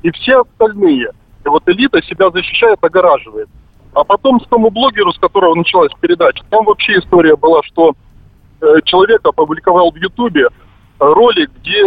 и 0.02 0.10
все 0.10 0.40
остальные. 0.40 1.10
И 1.44 1.48
вот 1.48 1.62
элита 1.66 2.02
себя 2.02 2.30
защищает, 2.30 2.78
огораживает. 2.80 3.46
А 3.92 4.04
потом 4.04 4.40
с 4.40 4.48
тому 4.48 4.70
блогеру, 4.70 5.12
с 5.12 5.18
которого 5.18 5.54
началась 5.54 5.92
передача, 6.00 6.42
там 6.48 6.64
вообще 6.64 6.98
история 6.98 7.36
была, 7.36 7.62
что 7.64 7.92
э, 8.62 8.66
человек 8.84 9.20
опубликовал 9.26 9.92
в 9.92 9.96
Ютубе 9.96 10.46
ролик, 10.98 11.50
где 11.60 11.84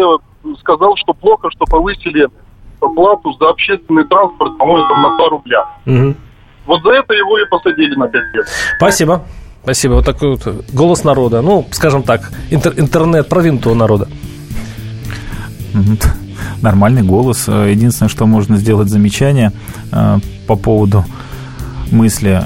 сказал, 0.59 0.95
что 0.97 1.13
плохо, 1.13 1.49
что 1.49 1.65
повысили 1.65 2.27
плату 2.79 3.33
за 3.39 3.49
общественный 3.49 4.05
транспорт, 4.05 4.55
по-моему, 4.59 4.87
на 4.87 5.17
2 5.17 5.29
рубля. 5.29 5.65
Угу. 5.87 6.15
Вот 6.67 6.83
за 6.83 6.91
это 6.91 7.15
его 7.15 7.39
и 7.39 7.49
посадили 7.49 7.95
на 7.95 8.07
5 8.07 8.21
лет. 8.35 8.47
Спасибо. 8.77 9.23
Спасибо. 9.69 9.93
Вот 9.93 10.05
такой 10.05 10.29
вот 10.29 10.65
голос 10.73 11.03
народа. 11.03 11.43
Ну, 11.43 11.63
скажем 11.69 12.01
так, 12.01 12.31
интер- 12.49 12.73
интернет 12.79 13.29
продвинутого 13.29 13.75
народа. 13.75 14.07
Нормальный 16.63 17.03
голос. 17.03 17.47
Единственное, 17.47 18.09
что 18.09 18.25
можно 18.25 18.57
сделать 18.57 18.89
замечание 18.89 19.51
э, 19.91 20.17
по 20.47 20.55
поводу 20.55 21.05
мысли. 21.91 22.41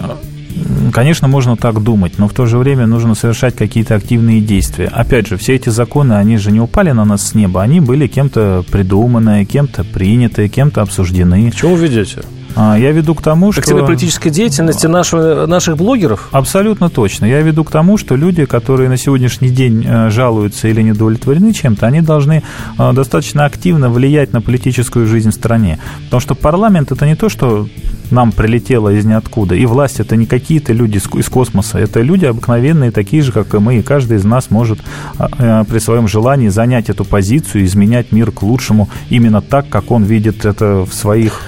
Конечно, 0.91 1.29
можно 1.29 1.55
так 1.55 1.81
думать, 1.81 2.17
но 2.17 2.27
в 2.27 2.33
то 2.33 2.45
же 2.45 2.57
время 2.57 2.87
нужно 2.87 3.15
совершать 3.15 3.55
какие-то 3.55 3.95
активные 3.95 4.41
действия. 4.41 4.87
Опять 4.87 5.27
же, 5.27 5.37
все 5.37 5.55
эти 5.55 5.69
законы, 5.69 6.15
они 6.15 6.35
же 6.35 6.51
не 6.51 6.59
упали 6.59 6.91
на 6.91 7.05
нас 7.05 7.25
с 7.25 7.35
неба, 7.35 7.61
они 7.61 7.79
были 7.79 8.07
кем-то 8.07 8.65
придуманы, 8.69 9.45
кем-то 9.45 9.85
приняты, 9.85 10.49
кем-то 10.49 10.81
обсуждены. 10.81 11.49
К 11.51 11.55
чему 11.55 11.75
вы 11.75 11.87
ведете? 11.87 12.23
А, 12.55 12.77
я 12.77 12.91
веду 12.91 13.15
к 13.15 13.21
тому, 13.21 13.51
что... 13.51 13.61
Активной 13.61 13.85
политической 13.85 14.29
деятельности 14.29 14.87
нашего, 14.87 15.45
наших 15.45 15.77
блогеров? 15.77 16.29
Абсолютно 16.31 16.89
точно. 16.89 17.25
Я 17.25 17.41
веду 17.41 17.63
к 17.63 17.71
тому, 17.71 17.97
что 17.97 18.15
люди, 18.15 18.45
которые 18.45 18.89
на 18.89 18.97
сегодняшний 18.97 19.49
день 19.49 19.85
э, 19.85 20.09
жалуются 20.09 20.67
или 20.67 20.81
недовлетворены 20.81 21.53
чем-то, 21.53 21.87
они 21.87 22.01
должны 22.01 22.43
э, 22.77 22.93
достаточно 22.93 23.45
активно 23.45 23.89
влиять 23.89 24.33
на 24.33 24.41
политическую 24.41 25.07
жизнь 25.07 25.31
в 25.31 25.33
стране. 25.33 25.79
Потому 26.05 26.21
что 26.21 26.35
парламент– 26.35 26.91
это 26.91 27.05
не 27.05 27.15
то, 27.15 27.29
что 27.29 27.67
нам 28.11 28.31
прилетело 28.31 28.89
из 28.89 29.05
ниоткуда. 29.05 29.55
И 29.55 29.65
власть– 29.65 29.99
это 29.99 30.15
не 30.15 30.25
какие-то 30.25 30.73
люди 30.73 30.97
из 31.13 31.29
космоса. 31.29 31.79
Это 31.79 32.01
люди 32.01 32.25
обыкновенные, 32.25 32.91
такие 32.91 33.23
же, 33.23 33.31
как 33.31 33.53
и 33.53 33.57
мы. 33.57 33.79
И 33.79 33.81
каждый 33.81 34.17
из 34.17 34.23
нас 34.23 34.51
может 34.51 34.79
а, 35.17 35.61
э, 35.61 35.65
при 35.65 35.79
своем 35.79 36.07
желании 36.07 36.49
занять 36.49 36.89
эту 36.89 37.05
позицию, 37.05 37.65
изменять 37.65 38.11
мир 38.11 38.31
к 38.31 38.43
лучшему 38.43 38.89
именно 39.09 39.41
так, 39.41 39.69
как 39.69 39.91
он 39.91 40.03
видит 40.03 40.45
это 40.45 40.85
в 40.85 40.93
своих 40.93 41.41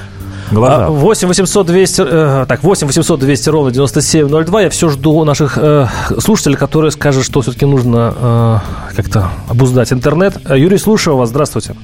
глаза. 0.52 0.90
8 0.90 1.28
800 1.28 1.68
200, 1.68 2.02
э, 2.02 2.46
так, 2.48 2.64
8 2.64 2.88
800 2.88 3.20
200 3.20 3.50
ровно 3.50 3.72
9702. 3.72 4.62
Я 4.62 4.70
все 4.70 4.90
жду 4.90 5.24
наших 5.24 5.58
э, 5.58 5.86
слушателей, 6.20 6.58
которые 6.58 6.92
скажут, 6.92 7.24
что 7.24 7.42
все-таки 7.42 7.66
нужно 7.66 8.14
э, 8.16 8.96
как-то 8.96 9.30
обуздать 9.50 9.92
интернет. 9.94 10.34
Э, 10.50 10.58
Юрий, 10.58 10.78
слушаю 10.78 11.18
вас. 11.18 11.30
Здравствуйте. 11.30 11.76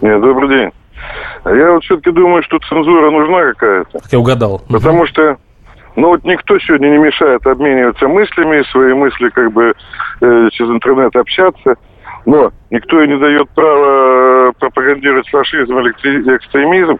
Нет, 0.00 0.20
добрый 0.20 0.48
день. 0.48 0.70
Я 1.44 1.72
вот 1.72 1.84
все-таки 1.84 2.10
думаю, 2.10 2.42
что 2.42 2.58
цензура 2.68 3.10
нужна 3.10 3.52
какая-то. 3.52 4.00
Я 4.10 4.18
угадал. 4.18 4.62
Потому 4.68 5.06
что 5.06 5.36
ну 5.96 6.08
вот 6.08 6.24
никто 6.24 6.58
сегодня 6.60 6.88
не 6.88 6.98
мешает 6.98 7.46
обмениваться 7.46 8.06
мыслями, 8.08 8.62
свои 8.70 8.94
мысли 8.94 9.28
как 9.30 9.52
бы 9.52 9.74
э, 10.20 10.48
через 10.52 10.70
интернет 10.70 11.14
общаться. 11.16 11.74
Но 12.26 12.52
никто 12.70 13.02
и 13.02 13.08
не 13.08 13.18
дает 13.18 13.48
права 13.50 14.52
пропагандировать 14.58 15.28
фашизм 15.28 15.78
или 15.78 16.36
экстремизм. 16.36 16.98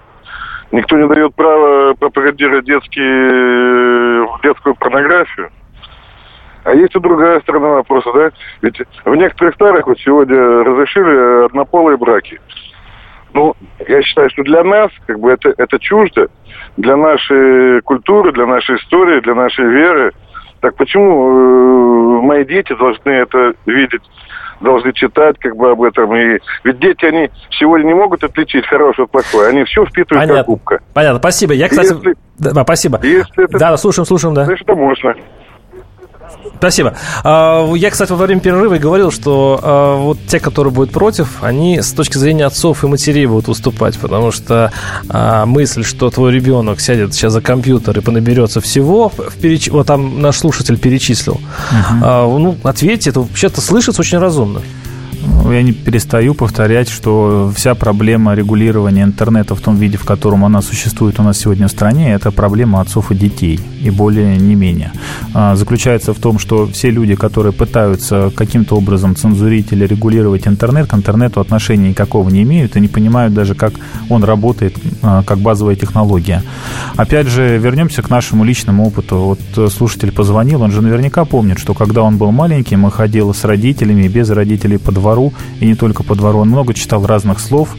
Никто 0.72 0.96
не 0.96 1.08
дает 1.08 1.34
права 1.34 1.94
пропагандировать 1.94 2.64
детские, 2.64 4.28
детскую 4.42 4.74
порнографию. 4.76 5.50
А 6.64 6.74
есть 6.74 6.94
и 6.94 7.00
другая 7.00 7.40
сторона 7.40 7.68
вопроса, 7.68 8.10
да? 8.12 8.30
Ведь 8.62 8.80
в 9.04 9.14
некоторых 9.16 9.54
странах 9.54 9.86
вот 9.86 9.98
сегодня 9.98 10.36
разрешили 10.36 11.46
однополые 11.46 11.96
браки. 11.96 12.40
Ну, 13.32 13.54
я 13.88 14.02
считаю, 14.02 14.28
что 14.30 14.42
для 14.42 14.62
нас 14.62 14.90
как 15.06 15.18
бы 15.18 15.30
это, 15.30 15.54
это 15.56 15.78
чуждо, 15.78 16.28
для 16.76 16.96
нашей 16.96 17.80
культуры, 17.82 18.32
для 18.32 18.46
нашей 18.46 18.76
истории, 18.76 19.20
для 19.20 19.34
нашей 19.34 19.64
веры. 19.66 20.12
Так 20.60 20.76
почему 20.76 22.20
э, 22.20 22.22
мои 22.22 22.44
дети 22.44 22.74
должны 22.74 23.10
это 23.10 23.54
видеть 23.66 24.02
должны 24.60 24.92
читать 24.92 25.38
как 25.38 25.56
бы 25.56 25.70
об 25.70 25.82
этом. 25.82 26.14
И 26.14 26.38
ведь 26.64 26.78
дети, 26.78 27.04
они 27.04 27.30
сегодня 27.50 27.88
не 27.88 27.94
могут 27.94 28.22
отличить 28.24 28.66
хорошее 28.66 29.04
от 29.06 29.10
плохое. 29.10 29.48
Они 29.48 29.64
все 29.64 29.84
впитывают 29.84 30.22
Понятно. 30.22 30.36
как 30.36 30.46
губка. 30.46 30.80
Понятно, 30.94 31.18
спасибо. 31.18 31.52
Я, 31.54 31.68
кстати... 31.68 31.92
Если... 31.92 32.14
Да, 32.38 32.62
спасибо. 32.62 33.00
Если 33.02 33.44
это... 33.44 33.58
Да, 33.58 33.76
слушаем, 33.76 34.06
слушаем, 34.06 34.34
да. 34.34 34.44
Значит, 34.44 34.68
это 34.68 34.76
можно. 34.76 35.14
Спасибо. 36.58 36.94
А, 37.24 37.72
я, 37.74 37.90
кстати, 37.90 38.12
во 38.12 38.26
время 38.26 38.40
перерыва 38.40 38.76
говорил, 38.76 39.10
что 39.10 39.58
а, 39.62 39.96
вот 39.96 40.18
те, 40.28 40.40
которые 40.40 40.72
будут 40.72 40.92
против, 40.92 41.42
они 41.42 41.80
с 41.80 41.92
точки 41.92 42.18
зрения 42.18 42.44
отцов 42.44 42.84
и 42.84 42.86
матерей 42.86 43.26
будут 43.26 43.48
выступать, 43.48 43.98
потому 43.98 44.30
что 44.30 44.70
а, 45.08 45.46
мысль, 45.46 45.84
что 45.84 46.10
твой 46.10 46.32
ребенок 46.32 46.80
сядет 46.80 47.14
сейчас 47.14 47.32
за 47.32 47.40
компьютер 47.40 47.98
и 47.98 48.02
понаберется 48.02 48.60
всего, 48.60 49.10
переч... 49.40 49.68
вот 49.68 49.86
там 49.86 50.20
наш 50.20 50.36
слушатель 50.38 50.78
перечислил, 50.78 51.34
угу. 51.34 52.38
ну, 52.38 52.56
ответьте, 52.62 53.10
это 53.10 53.20
вообще-то 53.20 53.60
слышится 53.60 54.02
очень 54.02 54.18
разумно. 54.18 54.60
Ну, 55.42 55.52
я 55.52 55.62
не 55.62 55.72
перестаю 55.72 56.34
повторять, 56.34 56.90
что 56.90 57.50
вся 57.56 57.74
проблема 57.74 58.34
регулирования 58.34 59.04
интернета 59.04 59.54
в 59.54 59.60
том 59.60 59.76
виде, 59.76 59.96
в 59.96 60.04
котором 60.04 60.44
она 60.44 60.60
существует 60.60 61.18
у 61.18 61.22
нас 61.22 61.38
сегодня 61.38 61.66
в 61.66 61.70
стране, 61.70 62.12
это 62.12 62.30
проблема 62.30 62.80
отцов 62.80 63.10
и 63.10 63.14
детей, 63.14 63.58
и 63.80 63.90
более 63.90 64.36
не 64.36 64.54
менее. 64.54 64.92
А, 65.32 65.56
заключается 65.56 66.12
в 66.12 66.18
том, 66.18 66.38
что 66.38 66.66
все 66.66 66.90
люди, 66.90 67.14
которые 67.14 67.52
пытаются 67.52 68.30
каким-то 68.36 68.76
образом 68.76 69.16
цензурить 69.16 69.72
или 69.72 69.86
регулировать 69.86 70.46
интернет, 70.46 70.88
к 70.88 70.94
интернету 70.94 71.40
отношения 71.40 71.88
никакого 71.88 72.28
не 72.28 72.42
имеют 72.42 72.76
и 72.76 72.80
не 72.80 72.88
понимают 72.88 73.32
даже, 73.32 73.54
как 73.54 73.72
он 74.10 74.24
работает 74.24 74.76
а, 75.02 75.22
как 75.22 75.38
базовая 75.38 75.74
технология. 75.74 76.42
Опять 76.96 77.28
же, 77.28 77.56
вернемся 77.56 78.02
к 78.02 78.10
нашему 78.10 78.44
личному 78.44 78.86
опыту. 78.86 79.16
Вот 79.16 79.40
э, 79.56 79.68
слушатель 79.68 80.12
позвонил, 80.12 80.62
он 80.62 80.70
же 80.70 80.82
наверняка 80.82 81.24
помнит, 81.24 81.58
что 81.58 81.72
когда 81.72 82.02
он 82.02 82.18
был 82.18 82.30
маленький, 82.30 82.76
мы 82.76 82.90
ходили 82.90 83.32
с 83.32 83.44
родителями 83.44 84.02
и 84.02 84.08
без 84.08 84.30
родителей 84.30 84.78
по 84.78 84.92
двору, 84.92 85.29
и 85.60 85.66
не 85.66 85.74
только 85.74 86.02
по 86.02 86.14
двору. 86.14 86.44
Много 86.44 86.74
читал 86.74 87.06
разных 87.06 87.40
слов, 87.40 87.76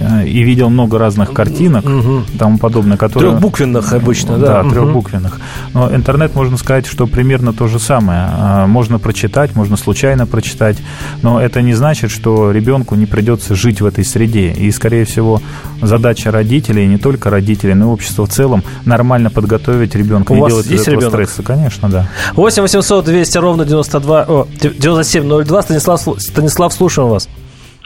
и 0.00 0.42
видел 0.42 0.70
много 0.70 0.98
разных 0.98 1.32
картинок 1.32 1.84
угу. 1.84 2.22
тому 2.38 2.58
подобное, 2.58 2.96
которые... 2.96 3.32
Трехбуквенных 3.32 3.92
обычно, 3.92 4.38
да? 4.38 4.46
Да, 4.46 4.60
угу. 4.62 4.70
трехбуквенных. 4.70 5.40
Но 5.74 5.94
интернет, 5.94 6.34
можно 6.34 6.56
сказать, 6.56 6.86
что 6.86 7.06
примерно 7.06 7.52
то 7.52 7.68
же 7.68 7.78
самое. 7.78 8.28
А, 8.32 8.66
можно 8.66 8.98
прочитать, 8.98 9.54
можно 9.54 9.76
случайно 9.76 10.26
прочитать, 10.26 10.78
но 11.22 11.40
это 11.40 11.62
не 11.62 11.74
значит, 11.74 12.10
что 12.10 12.50
ребенку 12.50 12.94
не 12.94 13.06
придется 13.06 13.54
жить 13.54 13.80
в 13.80 13.86
этой 13.86 14.04
среде. 14.04 14.52
И, 14.52 14.70
скорее 14.70 15.04
всего, 15.04 15.40
задача 15.82 16.30
родителей, 16.30 16.86
не 16.86 16.98
только 16.98 17.30
родителей, 17.30 17.74
но 17.74 17.86
и 17.86 17.88
общества 17.88 18.26
в 18.26 18.30
целом, 18.30 18.62
нормально 18.84 19.30
подготовить 19.30 19.94
ребенка. 19.94 20.32
У 20.32 20.36
не 20.36 20.40
вас 20.42 20.52
делать 20.52 20.66
есть 20.66 20.88
ребенок? 20.88 21.10
стресса, 21.10 21.42
конечно, 21.42 21.88
да. 21.88 22.08
8 22.34 22.62
800 22.62 23.04
200 23.04 23.38
ровно 23.38 23.64
92, 23.64 24.24
о, 24.28 24.46
9702. 24.60 25.62
Станислав, 25.62 26.00
Станислав, 26.18 26.72
слушаем 26.72 27.08
вас. 27.08 27.28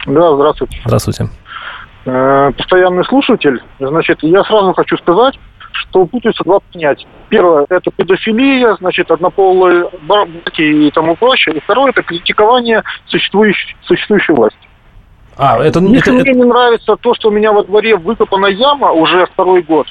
Да, 0.06 0.34
здравствуйте. 0.34 0.76
Здравствуйте. 0.84 1.28
Э, 2.06 2.52
постоянный 2.56 3.04
слушатель. 3.04 3.62
Значит, 3.78 4.18
я 4.22 4.44
сразу 4.44 4.74
хочу 4.74 4.96
сказать, 4.98 5.38
что 5.72 6.04
путаются 6.06 6.44
два 6.44 6.60
понятия. 6.72 7.06
Первое– 7.30 7.66
это 7.70 7.90
педофилия, 7.90 8.76
значит, 8.78 9.10
однополые 9.10 9.88
браки 10.02 10.60
и 10.60 10.90
тому 10.90 11.16
прочее. 11.16 11.56
И 11.56 11.60
второе– 11.60 11.90
это 11.96 12.02
критикование 12.02 12.82
существующей, 13.06 13.74
существующей 13.82 14.32
власти. 14.32 14.58
А, 15.36 15.58
это, 15.64 15.80
Если 15.80 15.98
это, 15.98 16.12
мне 16.12 16.30
это... 16.30 16.38
не 16.38 16.44
нравится 16.44 16.96
то, 16.96 17.14
что 17.14 17.28
у 17.28 17.32
меня 17.32 17.52
во 17.52 17.64
дворе 17.64 17.96
выкопана 17.96 18.46
яма 18.46 18.92
уже 18.92 19.26
второй 19.26 19.62
год, 19.62 19.86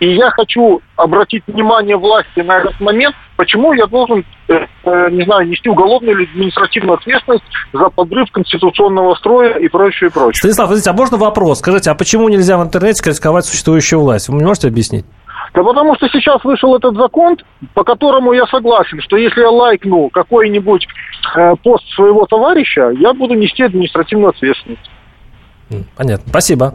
и 0.00 0.14
я 0.14 0.30
хочу 0.30 0.80
обратить 0.96 1.42
внимание 1.46 1.96
власти 1.96 2.40
на 2.40 2.58
этот 2.58 2.78
момент, 2.80 3.14
почему 3.36 3.72
я 3.72 3.86
должен, 3.86 4.24
э, 4.48 4.66
э, 4.84 5.10
не 5.10 5.24
знаю, 5.24 5.48
нести 5.48 5.68
уголовную 5.68 6.16
или 6.16 6.30
административную 6.30 6.98
ответственность 6.98 7.44
за 7.72 7.88
подрыв 7.90 8.30
конституционного 8.30 9.14
строя 9.14 9.54
и 9.58 9.68
прочее, 9.68 10.10
и 10.10 10.12
прочее. 10.12 10.38
Станислав, 10.38 10.68
подождите, 10.68 10.90
а 10.90 10.92
можно 10.92 11.16
вопрос? 11.16 11.60
Скажите, 11.60 11.90
а 11.90 11.94
почему 11.94 12.28
нельзя 12.28 12.58
в 12.58 12.62
интернете 12.62 13.02
критиковать 13.02 13.46
существующую 13.46 14.00
власть? 14.00 14.28
Вы 14.28 14.36
мне 14.36 14.46
можете 14.46 14.68
объяснить? 14.68 15.06
Да 15.54 15.62
потому 15.62 15.94
что 15.96 16.08
сейчас 16.08 16.44
вышел 16.44 16.76
этот 16.76 16.96
закон, 16.96 17.38
по 17.72 17.82
которому 17.82 18.32
я 18.32 18.46
согласен, 18.46 19.00
что 19.00 19.16
если 19.16 19.40
я 19.40 19.50
лайкну 19.50 20.10
какой-нибудь 20.10 20.86
э, 21.36 21.54
пост 21.62 21.84
своего 21.94 22.26
товарища, 22.26 22.90
я 22.98 23.14
буду 23.14 23.34
нести 23.34 23.62
административную 23.62 24.30
ответственность. 24.30 24.90
Понятно. 25.96 26.28
Спасибо. 26.28 26.74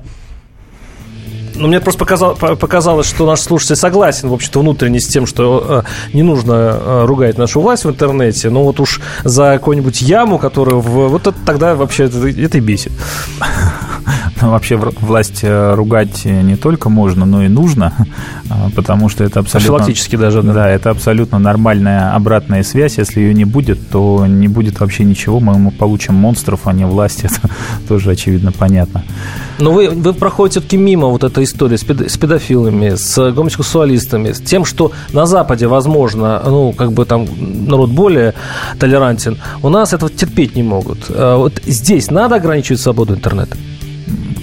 Ну, 1.61 1.67
мне 1.67 1.79
просто 1.79 1.99
показал, 1.99 2.35
показалось, 2.35 3.07
что 3.07 3.27
наш 3.27 3.41
слушатель 3.41 3.75
согласен, 3.75 4.29
в 4.29 4.33
общем-то, 4.33 4.61
внутренне 4.61 4.99
с 4.99 5.07
тем, 5.07 5.27
что 5.27 5.83
э, 5.85 6.15
не 6.15 6.23
нужно 6.23 6.53
э, 6.53 7.05
ругать 7.05 7.37
нашу 7.37 7.61
власть 7.61 7.85
в 7.85 7.89
интернете, 7.89 8.49
но 8.49 8.63
вот 8.63 8.79
уж 8.79 8.99
за 9.23 9.53
какую-нибудь 9.53 10.01
яму, 10.01 10.39
которую... 10.39 10.81
В, 10.81 11.09
вот 11.09 11.27
это 11.27 11.37
тогда 11.45 11.75
вообще 11.75 12.05
это, 12.05 12.27
это 12.27 12.57
и 12.57 12.61
бесит. 12.61 12.91
Ну, 14.41 14.49
вообще 14.49 14.75
власть 14.75 15.41
э, 15.43 15.75
ругать 15.75 16.25
не 16.25 16.55
только 16.55 16.89
можно, 16.89 17.25
но 17.25 17.43
и 17.43 17.47
нужно, 17.47 17.93
а, 18.49 18.71
потому 18.75 19.07
что 19.07 19.23
это 19.23 19.41
абсолютно... 19.41 19.75
Профилактически 19.75 20.15
даже, 20.15 20.41
да. 20.41 20.53
Да, 20.53 20.67
это 20.67 20.89
абсолютно 20.89 21.37
нормальная 21.37 22.15
обратная 22.15 22.63
связь. 22.63 22.97
Если 22.97 23.19
ее 23.19 23.35
не 23.35 23.45
будет, 23.45 23.87
то 23.89 24.25
не 24.25 24.47
будет 24.47 24.79
вообще 24.79 25.03
ничего. 25.03 25.39
Мы 25.39 25.69
получим 25.69 26.15
монстров, 26.15 26.61
а 26.65 26.73
не 26.73 26.85
власть. 26.85 27.23
Это 27.23 27.49
тоже 27.87 28.09
очевидно 28.09 28.51
понятно. 28.51 29.03
Но 29.59 29.71
вы, 29.71 29.89
вы 29.89 30.13
проходите 30.13 30.59
все-таки 30.61 30.77
мимо 30.77 31.07
вот 31.07 31.23
этой 31.23 31.43
истории 31.51 31.77
с, 31.77 31.83
пед, 31.83 32.11
с 32.11 32.17
педофилами, 32.17 32.95
с 32.95 33.31
гомосексуалистами, 33.31 34.31
с 34.31 34.41
тем, 34.41 34.65
что 34.65 34.91
на 35.13 35.25
Западе, 35.25 35.67
возможно, 35.67 36.41
ну, 36.45 36.73
как 36.73 36.91
бы 36.91 37.05
там 37.05 37.27
народ 37.67 37.89
более 37.91 38.33
толерантен, 38.79 39.37
у 39.61 39.69
нас 39.69 39.93
этого 39.93 40.09
терпеть 40.11 40.55
не 40.55 40.63
могут. 40.63 40.99
А 41.09 41.37
вот 41.37 41.61
здесь 41.65 42.11
надо 42.11 42.35
ограничивать 42.35 42.81
свободу 42.81 43.13
интернета? 43.13 43.57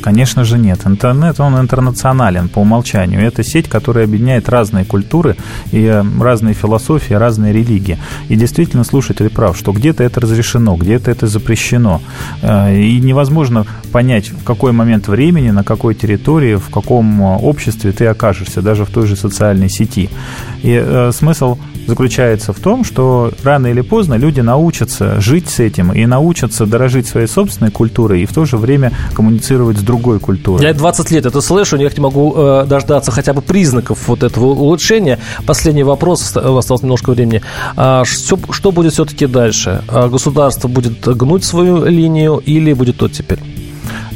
Конечно 0.02 0.44
же 0.44 0.58
нет. 0.58 0.80
Интернет, 0.86 1.40
он 1.40 1.58
интернационален 1.58 2.48
по 2.48 2.60
умолчанию. 2.60 3.20
Это 3.20 3.42
сеть, 3.42 3.68
которая 3.68 4.04
объединяет 4.04 4.48
разные 4.48 4.84
культуры 4.84 5.36
и 5.72 5.84
э, 5.84 6.04
разные 6.20 6.54
философии, 6.54 7.14
разные 7.14 7.52
религии. 7.52 7.98
И 8.28 8.36
действительно 8.36 8.84
слушатель 8.84 9.30
прав, 9.30 9.56
что 9.56 9.72
где-то 9.72 10.04
это 10.04 10.20
разрешено, 10.20 10.76
где-то 10.76 11.10
это 11.10 11.26
запрещено. 11.26 12.00
Э, 12.42 12.76
и 12.76 13.00
невозможно 13.00 13.66
понять, 13.92 14.30
в 14.30 14.44
какой 14.44 14.72
момент 14.72 15.08
времени, 15.08 15.50
на 15.50 15.64
какой 15.64 15.94
территории, 15.94 16.56
в 16.56 16.70
каком 16.70 17.22
э, 17.22 17.36
обществе 17.36 17.92
ты 17.92 18.06
окажешься, 18.06 18.62
даже 18.62 18.84
в 18.84 18.90
той 18.90 19.06
же 19.06 19.16
социальной 19.16 19.68
сети. 19.68 20.10
И 20.62 21.10
смысл 21.12 21.58
заключается 21.88 22.52
в 22.52 22.60
том, 22.60 22.84
что 22.84 23.32
рано 23.42 23.66
или 23.68 23.80
поздно 23.80 24.14
люди 24.14 24.40
научатся 24.40 25.20
жить 25.20 25.48
с 25.48 25.58
этим 25.58 25.90
и 25.90 26.04
научатся 26.06 26.66
дорожить 26.66 27.06
своей 27.06 27.26
собственной 27.26 27.70
культурой 27.70 28.22
и 28.22 28.26
в 28.26 28.32
то 28.32 28.44
же 28.44 28.58
время 28.58 28.92
коммуницировать 29.14 29.78
с 29.78 29.80
другой 29.80 30.20
культурой. 30.20 30.64
Я 30.64 30.74
20 30.74 31.10
лет 31.10 31.26
это 31.26 31.40
слышу, 31.40 31.76
никак 31.78 31.96
не 31.96 32.02
могу 32.02 32.34
э, 32.36 32.66
дождаться 32.68 33.10
хотя 33.10 33.32
бы 33.32 33.40
признаков 33.40 34.06
вот 34.06 34.22
этого 34.22 34.46
улучшения. 34.46 35.18
Последний 35.46 35.82
вопрос, 35.82 36.34
вас 36.34 36.64
осталось 36.64 36.82
немножко 36.82 37.10
времени. 37.10 37.40
А, 37.76 38.04
что, 38.04 38.38
что 38.50 38.70
будет 38.70 38.92
все-таки 38.92 39.26
дальше? 39.26 39.82
А 39.88 40.08
государство 40.08 40.68
будет 40.68 41.08
гнуть 41.08 41.44
свою 41.44 41.86
линию 41.86 42.36
или 42.44 42.74
будет 42.74 43.02
оттепель? 43.02 43.40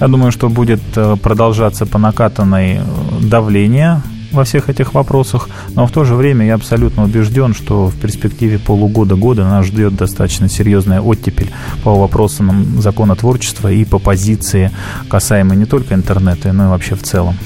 Я 0.01 0.09
думаю, 0.09 0.31
что 0.31 0.49
будет 0.49 0.83
э, 0.97 1.17
продолжаться 1.17 1.87
по 1.87 1.99
накатанной 1.99 2.75
э, 2.75 2.81
давление 3.23 4.03
во 4.33 4.45
всех 4.45 4.69
этих 4.69 4.95
вопросах, 4.95 5.49
но 5.75 5.87
в 5.87 5.93
то 5.93 6.05
же 6.05 6.15
время 6.15 6.47
я 6.47 6.55
абсолютно 6.55 7.05
убежден, 7.05 7.55
что 7.55 7.87
в 7.87 7.97
перспективе 7.97 8.59
полугода-года 8.59 9.45
нас 9.45 9.67
ждет 9.67 9.95
достаточно 9.95 10.49
серьезная 10.49 11.01
оттепель 11.01 11.51
по 11.85 11.95
вопросам 11.95 12.81
законотворчества 12.81 13.69
и 13.69 13.85
по 13.85 13.99
позиции, 13.99 14.71
касаемой 15.09 15.57
не 15.57 15.65
только 15.65 15.95
интернета, 15.95 16.53
но 16.53 16.67
и 16.67 16.69
вообще 16.69 16.95
в 16.95 17.03
целом. 17.03 17.37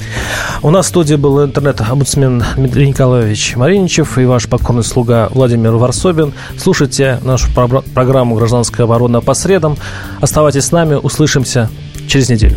У 0.63 0.71
нас 0.71 0.87
в 0.87 0.89
студии 0.89 1.17
был 1.17 1.45
интернет-омбудсмен 1.45 2.43
Дмитрий 2.57 2.89
Николаевич 2.89 3.57
Мариничев 3.57 4.19
и 4.19 4.25
ваш 4.25 4.49
покорный 4.49 4.85
слуга 4.85 5.29
Владимир 5.31 5.73
Варсобин. 5.73 6.33
Слушайте 6.59 7.19
нашу 7.23 7.49
программу 7.95 8.37
«Гражданская 8.37 8.87
оборона» 8.87 9.21
по 9.21 9.35
средам. 9.35 9.77
Оставайтесь 10.21 10.65
с 10.65 10.73
нами, 10.73 10.95
услышимся 10.95 11.71
через 12.09 12.29
неделю. 12.29 12.57